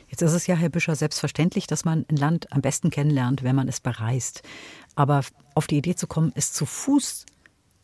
[0.08, 3.54] Jetzt ist es ja, Herr Büscher, selbstverständlich, dass man ein Land am besten kennenlernt, wenn
[3.54, 4.42] man es bereist.
[4.96, 5.22] Aber
[5.54, 7.26] auf die Idee zu kommen, es zu Fuß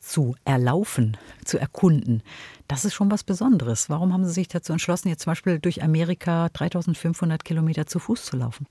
[0.07, 2.23] zu erlaufen, zu erkunden,
[2.69, 3.91] das ist schon was Besonderes.
[3.91, 8.25] Warum haben Sie sich dazu entschlossen, jetzt zum Beispiel durch Amerika 3500 Kilometer zu Fuß
[8.25, 8.67] zu laufen?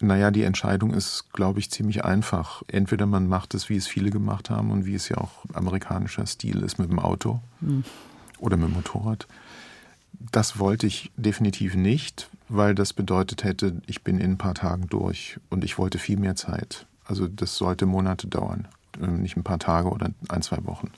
[0.00, 2.62] Naja, die Entscheidung ist, glaube ich, ziemlich einfach.
[2.68, 6.26] Entweder man macht es, wie es viele gemacht haben und wie es ja auch amerikanischer
[6.26, 7.84] Stil ist mit dem Auto hm.
[8.38, 9.26] oder mit dem Motorrad.
[10.32, 14.86] Das wollte ich definitiv nicht, weil das bedeutet hätte, ich bin in ein paar Tagen
[14.88, 16.86] durch und ich wollte viel mehr Zeit.
[17.04, 18.68] Also das sollte Monate dauern,
[18.98, 20.90] nicht ein paar Tage oder ein, zwei Wochen.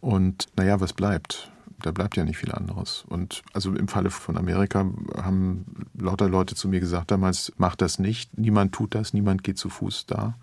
[0.00, 1.50] Und naja, was bleibt?
[1.80, 3.04] Da bleibt ja nicht viel anderes.
[3.08, 7.98] Und also im Falle von Amerika haben lauter Leute zu mir gesagt damals, mach das
[7.98, 10.34] nicht, niemand tut das, niemand geht zu Fuß da.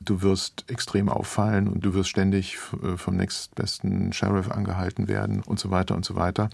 [0.00, 5.60] Du wirst extrem auffallen und du wirst ständig äh, vom nächstbesten Sheriff angehalten werden und
[5.60, 6.50] so weiter und so weiter.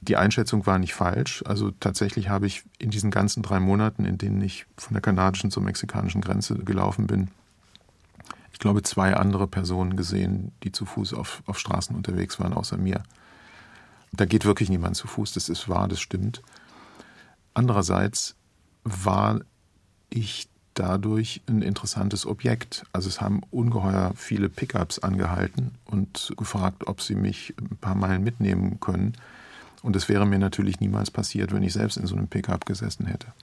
[0.00, 1.44] Die Einschätzung war nicht falsch.
[1.46, 5.50] Also tatsächlich habe ich in diesen ganzen drei Monaten, in denen ich von der kanadischen
[5.50, 7.28] zur mexikanischen Grenze gelaufen bin,
[8.56, 12.78] ich glaube, zwei andere Personen gesehen, die zu Fuß auf, auf Straßen unterwegs waren, außer
[12.78, 13.02] mir.
[14.12, 16.40] Da geht wirklich niemand zu Fuß, das ist wahr, das stimmt.
[17.52, 18.34] Andererseits
[18.82, 19.40] war
[20.08, 22.86] ich dadurch ein interessantes Objekt.
[22.94, 28.24] Also es haben ungeheuer viele Pickups angehalten und gefragt, ob sie mich ein paar Meilen
[28.24, 29.18] mitnehmen können.
[29.82, 33.04] Und das wäre mir natürlich niemals passiert, wenn ich selbst in so einem Pickup gesessen
[33.04, 33.34] hätte.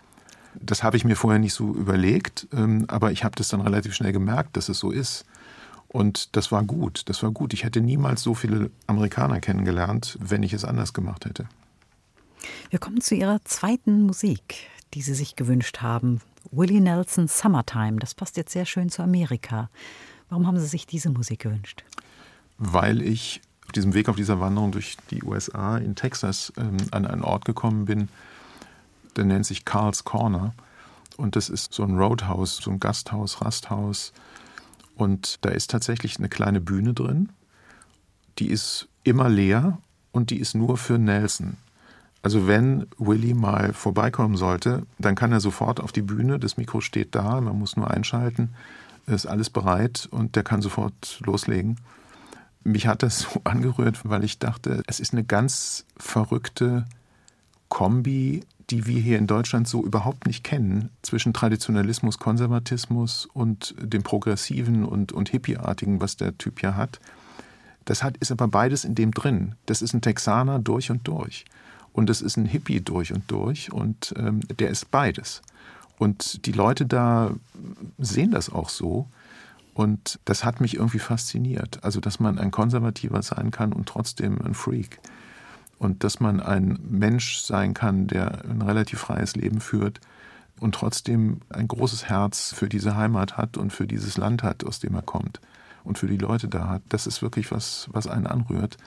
[0.60, 3.94] Das habe ich mir vorher nicht so überlegt, ähm, aber ich habe das dann relativ
[3.94, 5.26] schnell gemerkt, dass es so ist.
[5.88, 7.54] Und das war gut, das war gut.
[7.54, 11.48] Ich hätte niemals so viele Amerikaner kennengelernt, wenn ich es anders gemacht hätte.
[12.70, 16.22] Wir kommen zu Ihrer zweiten Musik, die Sie sich gewünscht haben.
[16.52, 18.00] Willie Nelson Summertime.
[18.00, 19.70] Das passt jetzt sehr schön zu Amerika.
[20.30, 21.84] Warum haben Sie sich diese Musik gewünscht?
[22.58, 23.42] Weil ich
[23.76, 27.86] diesem Weg, auf dieser Wanderung durch die USA in Texas ähm, an einen Ort gekommen
[27.86, 28.10] bin,
[29.18, 30.54] der nennt sich Carl's Corner.
[31.18, 34.14] Und das ist so ein Roadhouse, so ein Gasthaus, Rasthaus.
[34.96, 37.30] Und da ist tatsächlich eine kleine Bühne drin.
[38.40, 39.78] Die ist immer leer
[40.12, 41.58] und die ist nur für Nelson.
[42.22, 46.80] Also wenn Willy mal vorbeikommen sollte, dann kann er sofort auf die Bühne, das Mikro
[46.80, 48.56] steht da, man muss nur einschalten,
[49.08, 51.78] ist alles bereit und der kann sofort loslegen
[52.64, 56.86] mich hat das so angerührt, weil ich dachte, es ist eine ganz verrückte
[57.70, 64.02] Kombi, die wir hier in Deutschland so überhaupt nicht kennen, zwischen Traditionalismus, Konservatismus und dem
[64.02, 67.00] Progressiven und, und Hippieartigen, was der Typ ja hat.
[67.86, 69.54] Das hat, ist aber beides in dem drin.
[69.68, 71.46] Das ist ein Texaner durch und durch.
[71.92, 73.72] Und das ist ein Hippie durch und durch.
[73.72, 75.44] Und ähm, der ist beides.
[76.00, 77.30] Und die Leute da
[78.00, 79.08] sehen das auch so.
[79.76, 81.84] Und das hat mich irgendwie fasziniert.
[81.84, 85.00] Also, dass man ein Konservativer sein kann und trotzdem ein Freak.
[85.84, 90.00] Und dass man ein Mensch sein kann, der ein relativ freies Leben führt
[90.60, 94.80] und trotzdem ein großes Herz für diese Heimat hat und für dieses Land hat, aus
[94.80, 95.42] dem er kommt
[95.84, 96.82] und für die Leute da hat.
[96.90, 98.78] Das ist wirklich was, was einen anrührt.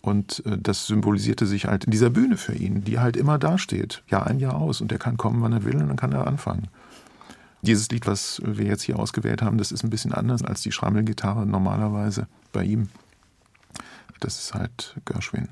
[0.00, 4.02] Und äh, das symbolisierte sich halt in dieser Bühne für ihn, die halt immer dasteht,
[4.08, 4.80] Jahr ein, Jahr aus.
[4.80, 6.68] Und er kann kommen, wann er will, und dann kann er anfangen.
[7.62, 10.72] Dieses Lied, was wir jetzt hier ausgewählt haben, das ist ein bisschen anders als die
[10.72, 12.88] Schrammelgitarre normalerweise bei ihm.
[14.20, 15.48] Das ist halt Gershwin.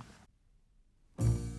[1.18, 1.53] Summertime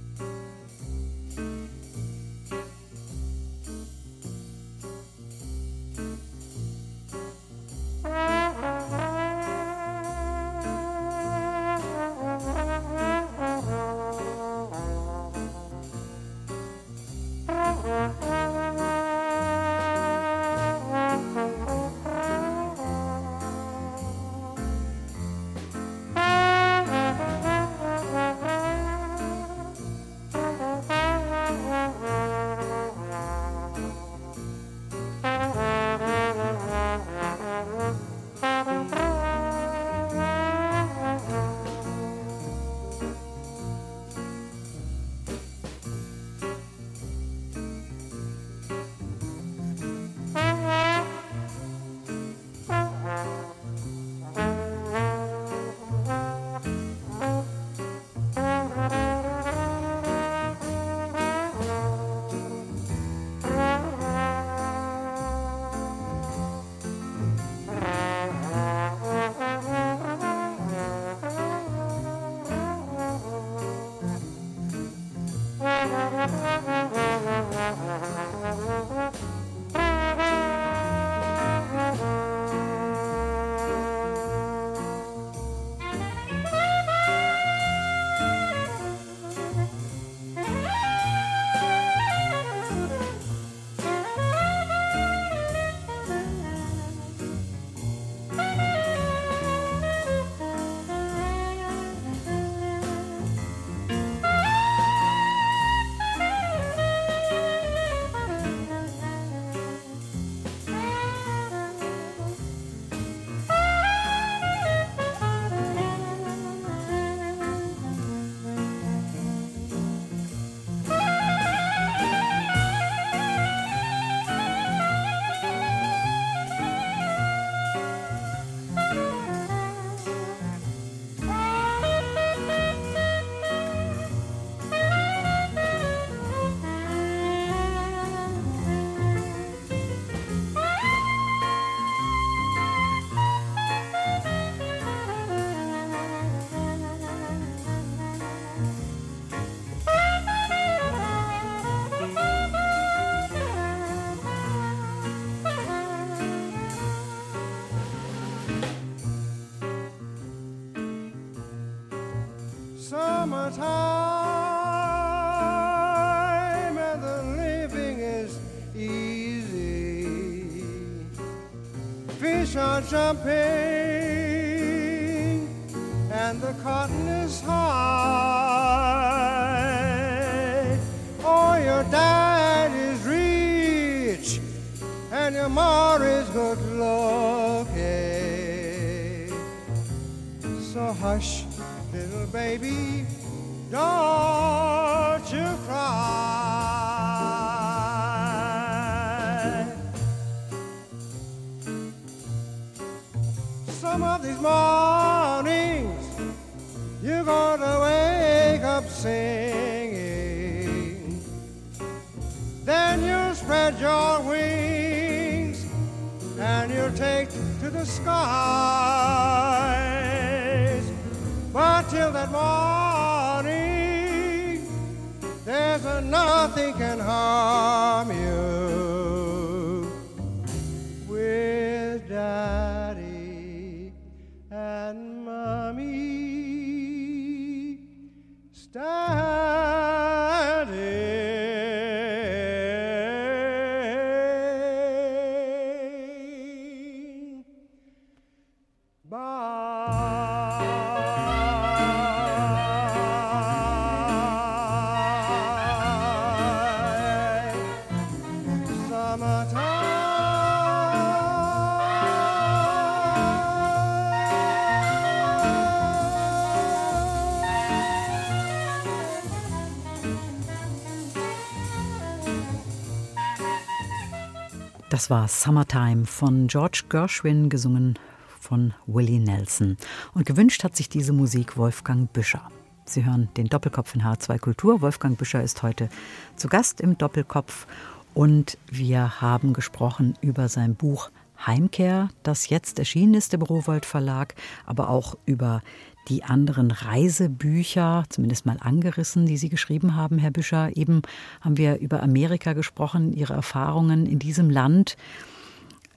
[275.06, 278.00] Das war Summertime von George Gershwin, gesungen
[278.40, 279.78] von Willie Nelson.
[280.16, 282.50] Und gewünscht hat sich diese Musik Wolfgang Büscher.
[282.86, 284.82] Sie hören den Doppelkopf in H2 Kultur.
[284.82, 285.90] Wolfgang Büscher ist heute
[286.38, 287.68] zu Gast im Doppelkopf.
[288.16, 291.12] Und wir haben gesprochen über sein Buch
[291.46, 294.34] Heimkehr, das jetzt erschienen ist, der Bürowold Verlag,
[294.66, 295.62] aber auch über
[296.08, 300.76] die anderen Reisebücher, zumindest mal angerissen, die Sie geschrieben haben, Herr Büscher.
[300.76, 301.02] Eben
[301.42, 304.98] haben wir über Amerika gesprochen, Ihre Erfahrungen in diesem Land.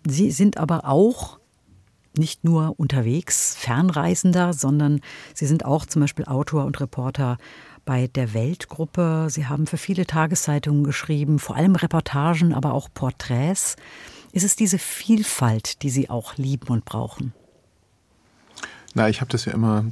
[0.07, 1.39] Sie sind aber auch
[2.17, 5.01] nicht nur unterwegs, Fernreisender, sondern
[5.35, 7.39] Sie sind auch zum Beispiel Autor und Reporter
[7.85, 9.29] bei der Weltgruppe.
[9.31, 13.77] Sie haben für viele Tageszeitungen geschrieben, vor allem Reportagen, aber auch Porträts.
[14.33, 17.33] Ist es diese Vielfalt, die Sie auch lieben und brauchen?
[18.95, 19.85] Na, ich habe das ja immer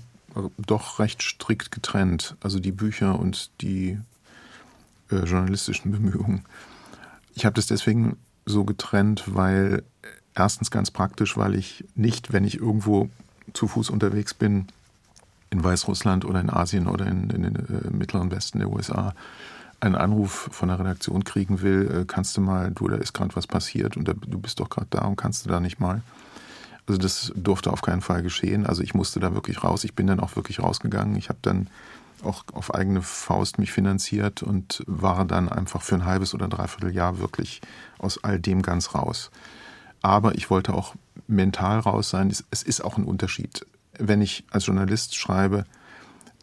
[0.59, 2.37] doch recht strikt getrennt.
[2.41, 3.99] Also die Bücher und die
[5.11, 6.45] äh, journalistischen Bemühungen.
[7.35, 9.83] Ich habe das deswegen so getrennt, weil
[10.35, 13.09] erstens ganz praktisch, weil ich nicht, wenn ich irgendwo
[13.53, 14.67] zu Fuß unterwegs bin,
[15.51, 19.15] in Weißrussland oder in Asien oder in, in den äh, mittleren Westen der USA,
[19.81, 23.37] einen Anruf von der Redaktion kriegen will, äh, kannst du mal, du, da ist gerade
[23.37, 26.03] was passiert und da, du bist doch gerade da und kannst du da nicht mal.
[26.87, 28.67] Also das durfte auf keinen Fall geschehen.
[28.67, 29.85] Also ich musste da wirklich raus.
[29.85, 31.17] Ich bin dann auch wirklich rausgegangen.
[31.17, 31.69] Ich habe dann
[32.23, 36.95] auch auf eigene Faust mich finanziert und war dann einfach für ein halbes oder dreiviertel
[36.95, 37.61] Jahr wirklich
[37.99, 39.31] aus all dem ganz raus.
[40.03, 40.95] Aber ich wollte auch
[41.27, 42.33] mental raus sein.
[42.51, 43.67] Es, ist auch ein Unterschied.
[43.99, 45.65] Wenn ich als Journalist schreibe,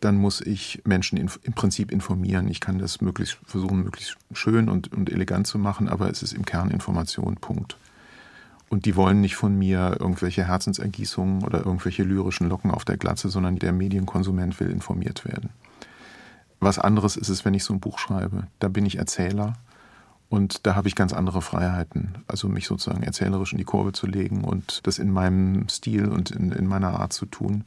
[0.02, 2.50] dann muss ich Menschen im Prinzip informieren.
[2.50, 6.34] Ich kann das möglichst versuchen, möglichst schön und, und elegant zu machen, aber es ist
[6.34, 7.36] im Kern Information.
[7.36, 7.78] Punkt.
[8.74, 13.30] Und die wollen nicht von mir irgendwelche Herzensergießungen oder irgendwelche lyrischen Locken auf der Glatze,
[13.30, 15.52] sondern der Medienkonsument will informiert werden.
[16.60, 18.48] Was anderes ist es, wenn ich so ein Buch schreibe.
[18.58, 19.54] Da bin ich Erzähler
[20.28, 22.16] und da habe ich ganz andere Freiheiten.
[22.26, 26.32] Also mich sozusagen erzählerisch in die Kurve zu legen und das in meinem Stil und
[26.32, 27.66] in, in meiner Art zu tun.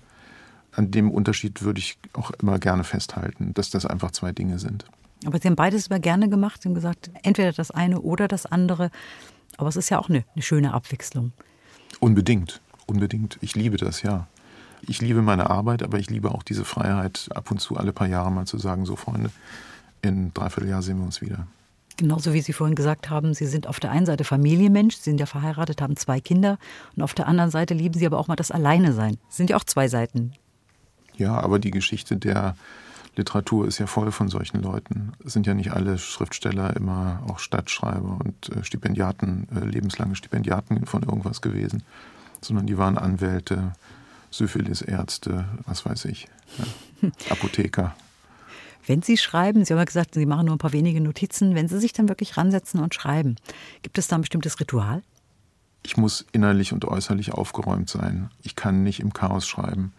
[0.73, 4.87] An dem Unterschied würde ich auch immer gerne festhalten, dass das einfach zwei Dinge sind.
[5.25, 6.63] Aber Sie haben beides immer gerne gemacht.
[6.63, 8.91] Sie haben gesagt, entweder das eine oder das andere.
[9.57, 11.33] Aber es ist ja auch eine, eine schöne Abwechslung.
[12.01, 13.39] Unbedingt, unbedingt.
[13.41, 14.27] Ich liebe das, ja.
[14.83, 18.07] Ich liebe meine Arbeit, aber ich liebe auch diese Freiheit, ab und zu alle paar
[18.07, 19.31] Jahre mal zu sagen, so Freunde,
[20.03, 21.47] in dreiviertel Jahr sehen wir uns wieder.
[21.97, 25.19] Genauso wie Sie vorhin gesagt haben, Sie sind auf der einen Seite Familienmensch, Sie sind
[25.19, 26.59] ja verheiratet, haben zwei Kinder
[26.95, 29.17] und auf der anderen Seite lieben Sie aber auch mal das Alleine sein.
[29.29, 30.33] Das sind ja auch zwei Seiten.
[31.17, 32.55] Ja, aber die Geschichte der
[33.17, 35.13] Literatur ist ja voll von solchen Leuten.
[35.25, 40.87] Es sind ja nicht alle Schriftsteller immer auch Stadtschreiber und äh, Stipendiaten, äh, lebenslange Stipendiaten
[40.87, 41.83] von irgendwas gewesen,
[42.43, 43.73] sondern die waren Anwälte,
[44.31, 47.95] Syphilisärzte, was weiß ich, ja, Apotheker.
[48.87, 51.69] Wenn Sie schreiben, Sie haben ja gesagt, Sie machen nur ein paar wenige Notizen, wenn
[51.69, 53.37] Sie sich dann wirklich ransetzen und schreiben,
[53.83, 55.03] gibt es da ein bestimmtes Ritual?
[55.83, 58.31] Ich muss innerlich und äußerlich aufgeräumt sein.
[58.43, 59.93] Ich kann nicht im Chaos schreiben.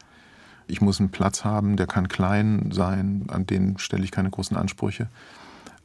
[0.67, 4.57] Ich muss einen Platz haben, der kann klein sein, an den stelle ich keine großen
[4.57, 5.07] Ansprüche,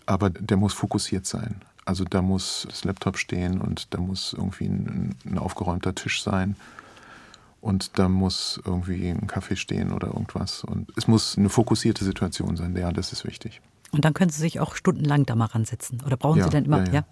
[0.06, 1.62] aber der muss fokussiert sein.
[1.84, 6.56] Also da muss das Laptop stehen und da muss irgendwie ein, ein aufgeräumter Tisch sein
[7.60, 10.64] und da muss irgendwie ein Kaffee stehen oder irgendwas.
[10.64, 12.76] Und es muss eine fokussierte Situation sein.
[12.76, 13.60] Ja, das ist wichtig.
[13.92, 16.02] Und dann können Sie sich auch stundenlang da mal ransetzen.
[16.04, 16.78] Oder brauchen ja, Sie dann immer?
[16.78, 16.92] Ja, ja.
[16.92, 17.04] ja,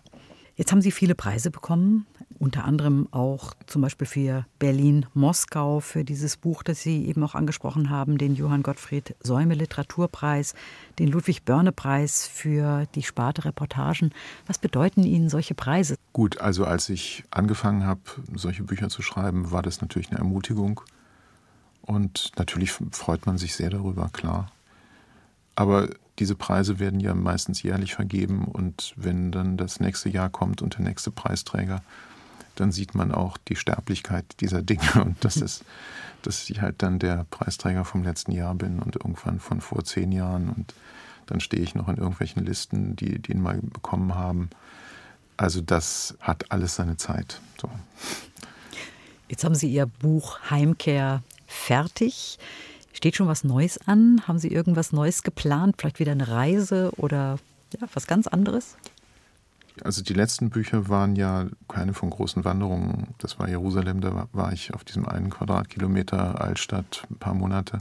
[0.56, 2.06] Jetzt haben Sie viele Preise bekommen,
[2.38, 7.90] unter anderem auch zum Beispiel für Berlin-Moskau, für dieses Buch, das Sie eben auch angesprochen
[7.90, 10.54] haben, den Johann Gottfried Säume Literaturpreis,
[10.98, 14.12] den Ludwig Börne Preis für die Sparte Reportagen.
[14.46, 15.96] Was bedeuten Ihnen solche Preise?
[16.12, 18.00] Gut, also als ich angefangen habe,
[18.34, 20.80] solche Bücher zu schreiben, war das natürlich eine Ermutigung.
[21.82, 24.50] Und natürlich freut man sich sehr darüber, klar.
[25.56, 30.62] Aber diese Preise werden ja meistens jährlich vergeben und wenn dann das nächste Jahr kommt
[30.62, 31.82] und der nächste Preisträger,
[32.60, 35.64] dann sieht man auch die Sterblichkeit dieser Dinge und das ist,
[36.22, 40.12] dass ich halt dann der Preisträger vom letzten Jahr bin und irgendwann von vor zehn
[40.12, 40.74] Jahren und
[41.26, 44.50] dann stehe ich noch in irgendwelchen Listen, die, ihn mal bekommen haben.
[45.36, 47.40] Also das hat alles seine Zeit.
[47.60, 47.70] So.
[49.28, 52.38] Jetzt haben Sie Ihr Buch Heimkehr fertig.
[52.92, 54.22] Steht schon was Neues an?
[54.26, 55.76] Haben Sie irgendwas Neues geplant?
[55.78, 57.38] Vielleicht wieder eine Reise oder
[57.80, 58.76] ja, was ganz anderes?
[59.84, 63.14] Also die letzten Bücher waren ja keine von großen Wanderungen.
[63.18, 67.80] Das war Jerusalem, da war ich auf diesem einen Quadratkilometer Altstadt ein paar Monate.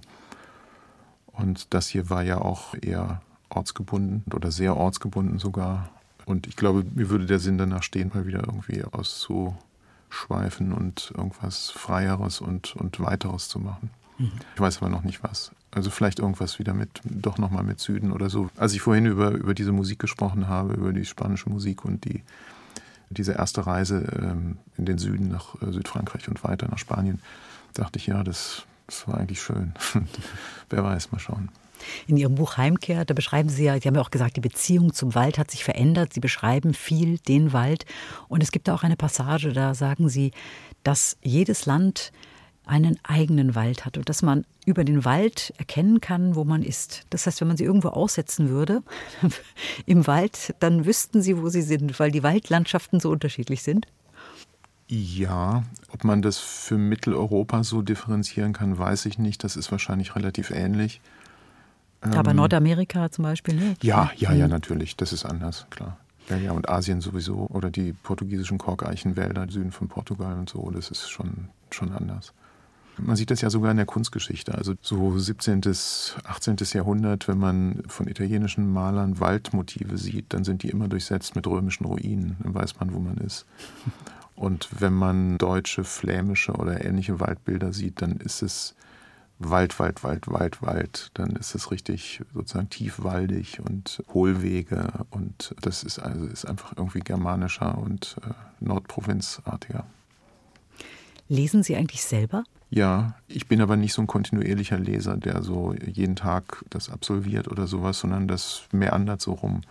[1.28, 5.90] Und das hier war ja auch eher ortsgebunden oder sehr ortsgebunden sogar.
[6.26, 11.70] Und ich glaube, mir würde der Sinn danach stehen, mal wieder irgendwie auszuschweifen und irgendwas
[11.70, 13.90] Freieres und, und Weiteres zu machen.
[14.56, 15.52] Ich weiß aber noch nicht was.
[15.72, 18.50] Also vielleicht irgendwas wieder mit, doch nochmal mit Süden oder so.
[18.58, 22.24] Als ich vorhin über, über diese Musik gesprochen habe, über die spanische Musik und die,
[23.10, 27.22] diese erste Reise ähm, in den Süden nach äh, Südfrankreich und weiter nach Spanien,
[27.74, 29.74] dachte ich, ja, das, das war eigentlich schön.
[30.70, 31.50] Wer weiß, mal schauen.
[32.08, 34.94] In Ihrem Buch Heimkehr, da beschreiben Sie ja, Sie haben ja auch gesagt, die Beziehung
[34.94, 36.14] zum Wald hat sich verändert.
[36.14, 37.86] Sie beschreiben viel den Wald.
[38.28, 40.32] Und es gibt da auch eine Passage, da sagen Sie,
[40.84, 42.12] dass jedes Land
[42.70, 47.04] einen eigenen Wald hat und dass man über den Wald erkennen kann, wo man ist.
[47.10, 48.84] Das heißt, wenn man sie irgendwo aussetzen würde
[49.86, 53.88] im Wald, dann wüssten sie, wo sie sind, weil die Waldlandschaften so unterschiedlich sind.
[54.88, 59.44] Ja, ob man das für Mitteleuropa so differenzieren kann, weiß ich nicht.
[59.44, 61.02] Das ist wahrscheinlich relativ ähnlich.
[62.02, 63.84] Aber ähm, Nordamerika zum Beispiel nicht.
[63.84, 64.52] Ja, ja, ja, mhm.
[64.52, 64.96] natürlich.
[64.96, 65.98] Das ist anders, klar.
[66.30, 67.48] Ja, ja, und Asien sowieso.
[67.50, 72.34] Oder die portugiesischen Korkeichenwälder, Süden von Portugal und so, das ist schon, schon anders.
[73.02, 74.56] Man sieht das ja sogar in der Kunstgeschichte.
[74.56, 75.62] Also so 17.,
[76.24, 76.56] 18.
[76.74, 81.86] Jahrhundert, wenn man von italienischen Malern Waldmotive sieht, dann sind die immer durchsetzt mit römischen
[81.86, 82.38] Ruinen.
[82.44, 83.46] Dann weiß man, wo man ist.
[84.36, 88.74] Und wenn man deutsche, flämische oder ähnliche Waldbilder sieht, dann ist es
[89.38, 91.12] Wald, Wald, Wald, Wald, Wald.
[91.14, 95.06] Dann ist es richtig sozusagen tiefwaldig und Hohlwege.
[95.10, 98.34] Und das ist also ist einfach irgendwie germanischer und äh,
[98.64, 99.86] nordprovinzartiger.
[101.28, 102.44] Lesen Sie eigentlich selber?
[102.70, 107.48] Ja, ich bin aber nicht so ein kontinuierlicher Leser, der so jeden Tag das absolviert
[107.48, 109.62] oder sowas, sondern das meandert so rum.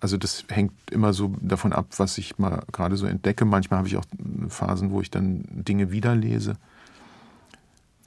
[0.00, 3.46] Also das hängt immer so davon ab, was ich mal gerade so entdecke.
[3.46, 4.04] Manchmal habe ich auch
[4.48, 6.56] Phasen, wo ich dann Dinge wieder lese.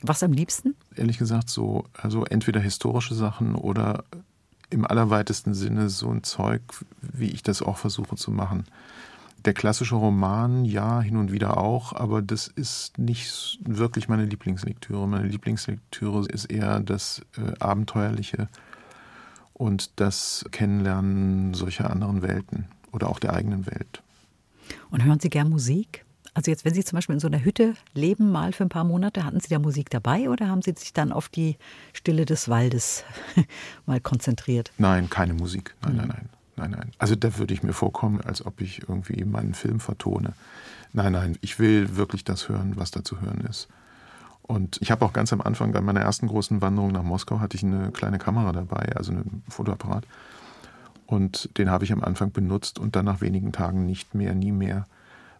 [0.04, 0.76] Was am liebsten?
[0.96, 4.04] Ehrlich gesagt, so, also entweder historische Sachen oder
[4.70, 6.62] im allerweitesten Sinne so ein Zeug,
[7.02, 8.66] wie ich das auch versuche zu machen
[9.48, 15.08] der klassische Roman, ja, hin und wieder auch, aber das ist nicht wirklich meine Lieblingslektüre.
[15.08, 18.50] Meine Lieblingslektüre ist eher das äh, Abenteuerliche
[19.54, 24.04] und das Kennenlernen solcher anderen Welten oder auch der eigenen Welt.
[24.92, 26.04] Und hören Sie gern Musik?
[26.34, 28.84] Also jetzt, wenn Sie zum Beispiel in so einer Hütte leben, mal für ein paar
[28.84, 31.56] Monate, hatten Sie da Musik dabei oder haben Sie sich dann auf die
[31.94, 33.06] Stille des Waldes
[33.86, 34.74] mal konzentriert?
[34.78, 35.74] Nein, keine Musik.
[35.84, 35.98] Nein, mhm.
[36.00, 36.30] nein, nein.
[36.58, 36.92] Nein, nein.
[36.98, 40.34] Also da würde ich mir vorkommen, als ob ich irgendwie meinen Film vertone.
[40.92, 43.68] Nein, nein, ich will wirklich das hören, was da zu hören ist.
[44.42, 47.58] Und ich habe auch ganz am Anfang bei meiner ersten großen Wanderung nach Moskau hatte
[47.58, 50.06] ich eine kleine Kamera dabei, also einen Fotoapparat.
[51.06, 54.52] Und den habe ich am Anfang benutzt und dann nach wenigen Tagen nicht mehr, nie
[54.52, 54.88] mehr,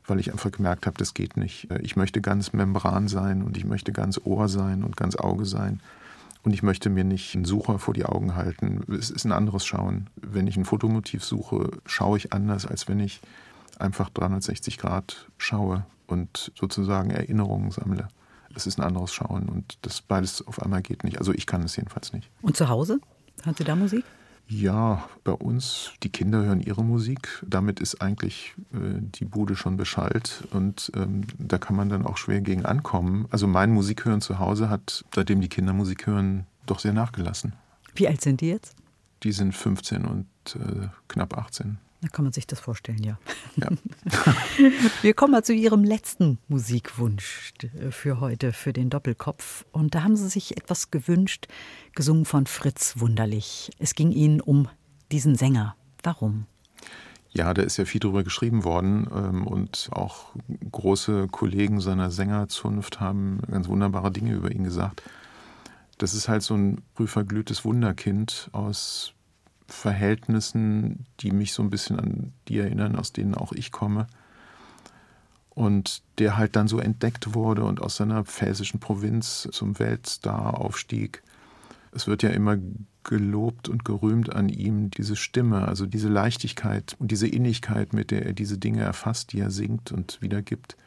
[0.06, 1.70] weil ich einfach gemerkt habe, das geht nicht.
[1.82, 5.80] Ich möchte ganz Membran sein und ich möchte ganz Ohr sein und ganz Auge sein.
[6.48, 8.86] Und ich möchte mir nicht einen Sucher vor die Augen halten.
[8.98, 10.10] Es ist ein anderes Schauen.
[10.16, 13.20] Wenn ich ein Fotomotiv suche, schaue ich anders, als wenn ich
[13.80, 18.08] einfach 360 Grad schaue und sozusagen Erinnerungen sammle.
[18.56, 21.18] Es ist ein anderes Schauen und das beides auf einmal geht nicht.
[21.18, 22.30] Also ich kann es jedenfalls nicht.
[22.42, 23.02] Und zu Hause?
[23.44, 24.06] Hören Sie da Musik?
[24.50, 27.44] Ja, bei uns, die Kinder hören ihre Musik.
[27.46, 32.18] Damit ist eigentlich äh, die Bude schon beschallt und ähm, da kann man dann auch
[32.18, 33.28] schwer gegen ankommen.
[33.30, 37.54] Also mein Musikhören zu Hause hat, seitdem die Kinder Musik hören, doch sehr nachgelassen.
[37.96, 38.76] Wie alt sind die jetzt?
[39.24, 41.78] Die sind 15 und äh, knapp 18.
[42.08, 43.20] Da kann man sich das vorstellen, ja.
[43.58, 43.68] Ja.
[45.02, 47.52] Wir kommen mal zu Ihrem letzten Musikwunsch
[47.90, 49.66] für heute, für den Doppelkopf.
[49.74, 51.50] Und da haben Sie sich etwas gewünscht,
[51.96, 53.72] gesungen von Fritz Wunderlich.
[53.78, 54.70] Es ging Ihnen um
[55.12, 55.76] diesen Sänger.
[56.02, 56.46] Warum?
[57.32, 60.34] Ja, da ist ja viel drüber geschrieben worden ähm, und auch
[60.72, 65.04] große Kollegen seiner Sängerzunft haben ganz wunderbare Dinge über ihn gesagt.
[65.98, 69.14] Das ist halt so ein früh verglühtes Wunderkind aus
[69.68, 74.08] Verhältnissen, die mich so ein bisschen an die erinnern, aus denen auch ich komme.
[75.50, 81.24] Und der halt dann so entdeckt wurde und aus seiner pfälzischen Provinz zum Weltstar aufstieg.
[81.92, 82.58] Es wird ja immer
[83.04, 88.26] gelobt und gerühmt an ihm, diese Stimme, also diese Leichtigkeit und diese Innigkeit, mit der
[88.26, 90.78] er diese Dinge erfasst, die er singt und wiedergibt.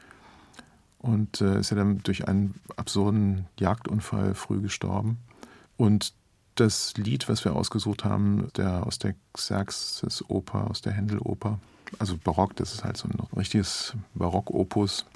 [0.99, 5.17] Und äh, ist ja dann durch einen absurden Jagdunfall früh gestorben.
[5.79, 6.13] Und
[6.55, 11.59] das Lied, was wir ausgesucht haben, der aus der Xerxes-Oper, aus der Händel-Oper,
[11.99, 15.07] also Barock, das ist halt so ein richtiges Barock-Opus.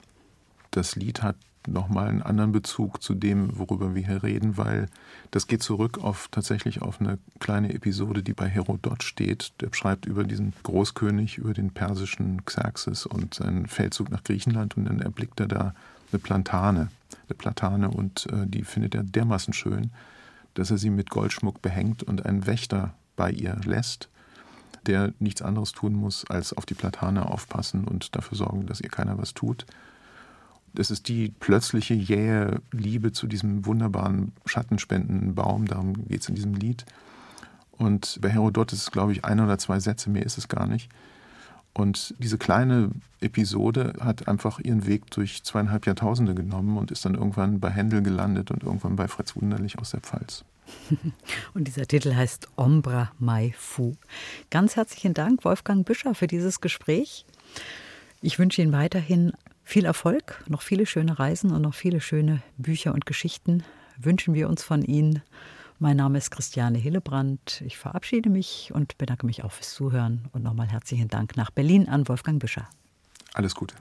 [0.71, 4.87] Das Lied hat nochmal einen anderen Bezug zu dem, worüber wir hier reden, weil
[5.31, 9.53] das geht zurück auf tatsächlich auf eine kleine Episode, die bei Herodot steht.
[9.61, 14.87] Der schreibt über diesen Großkönig, über den persischen Xerxes und seinen Feldzug nach Griechenland und
[14.87, 15.75] dann erblickt er da
[16.13, 16.89] eine Plantane,
[17.29, 19.91] eine Platane und äh, die findet er dermaßen schön,
[20.55, 24.09] dass er sie mit Goldschmuck behängt und einen Wächter bei ihr lässt,
[24.87, 28.91] der nichts anderes tun muss, als auf die Platane aufpassen und dafür sorgen, dass ihr
[28.91, 29.67] keiner was tut.
[30.75, 36.35] Das ist die plötzliche jähe Liebe zu diesem wunderbaren schattenspendenden Baum, darum geht es in
[36.35, 36.85] diesem Lied.
[37.71, 40.67] Und bei Herodot ist es, glaube ich, ein oder zwei Sätze, mehr ist es gar
[40.67, 40.91] nicht.
[41.75, 47.15] Und diese kleine Episode hat einfach ihren Weg durch zweieinhalb Jahrtausende genommen und ist dann
[47.15, 50.45] irgendwann bei Händel gelandet und irgendwann bei Fritz Wunderlich aus der Pfalz.
[51.53, 53.97] Und dieser Titel heißt Ombra Mai Fu.
[54.51, 57.27] Ganz herzlichen Dank, Wolfgang Büscher, für dieses Gespräch.
[58.23, 62.95] Ich wünsche Ihnen weiterhin viel Erfolg, noch viele schöne Reisen und noch viele schöne Bücher
[62.95, 63.63] und Geschichten
[63.99, 65.23] wünschen wir uns von Ihnen.
[65.81, 67.63] Mein Name ist Christiane Hillebrand.
[67.67, 70.29] Ich verabschiede mich und bedanke mich auch fürs Zuhören.
[70.33, 72.69] Und nochmal herzlichen Dank nach Berlin an Wolfgang Büscher.
[73.35, 73.75] Alles Gute.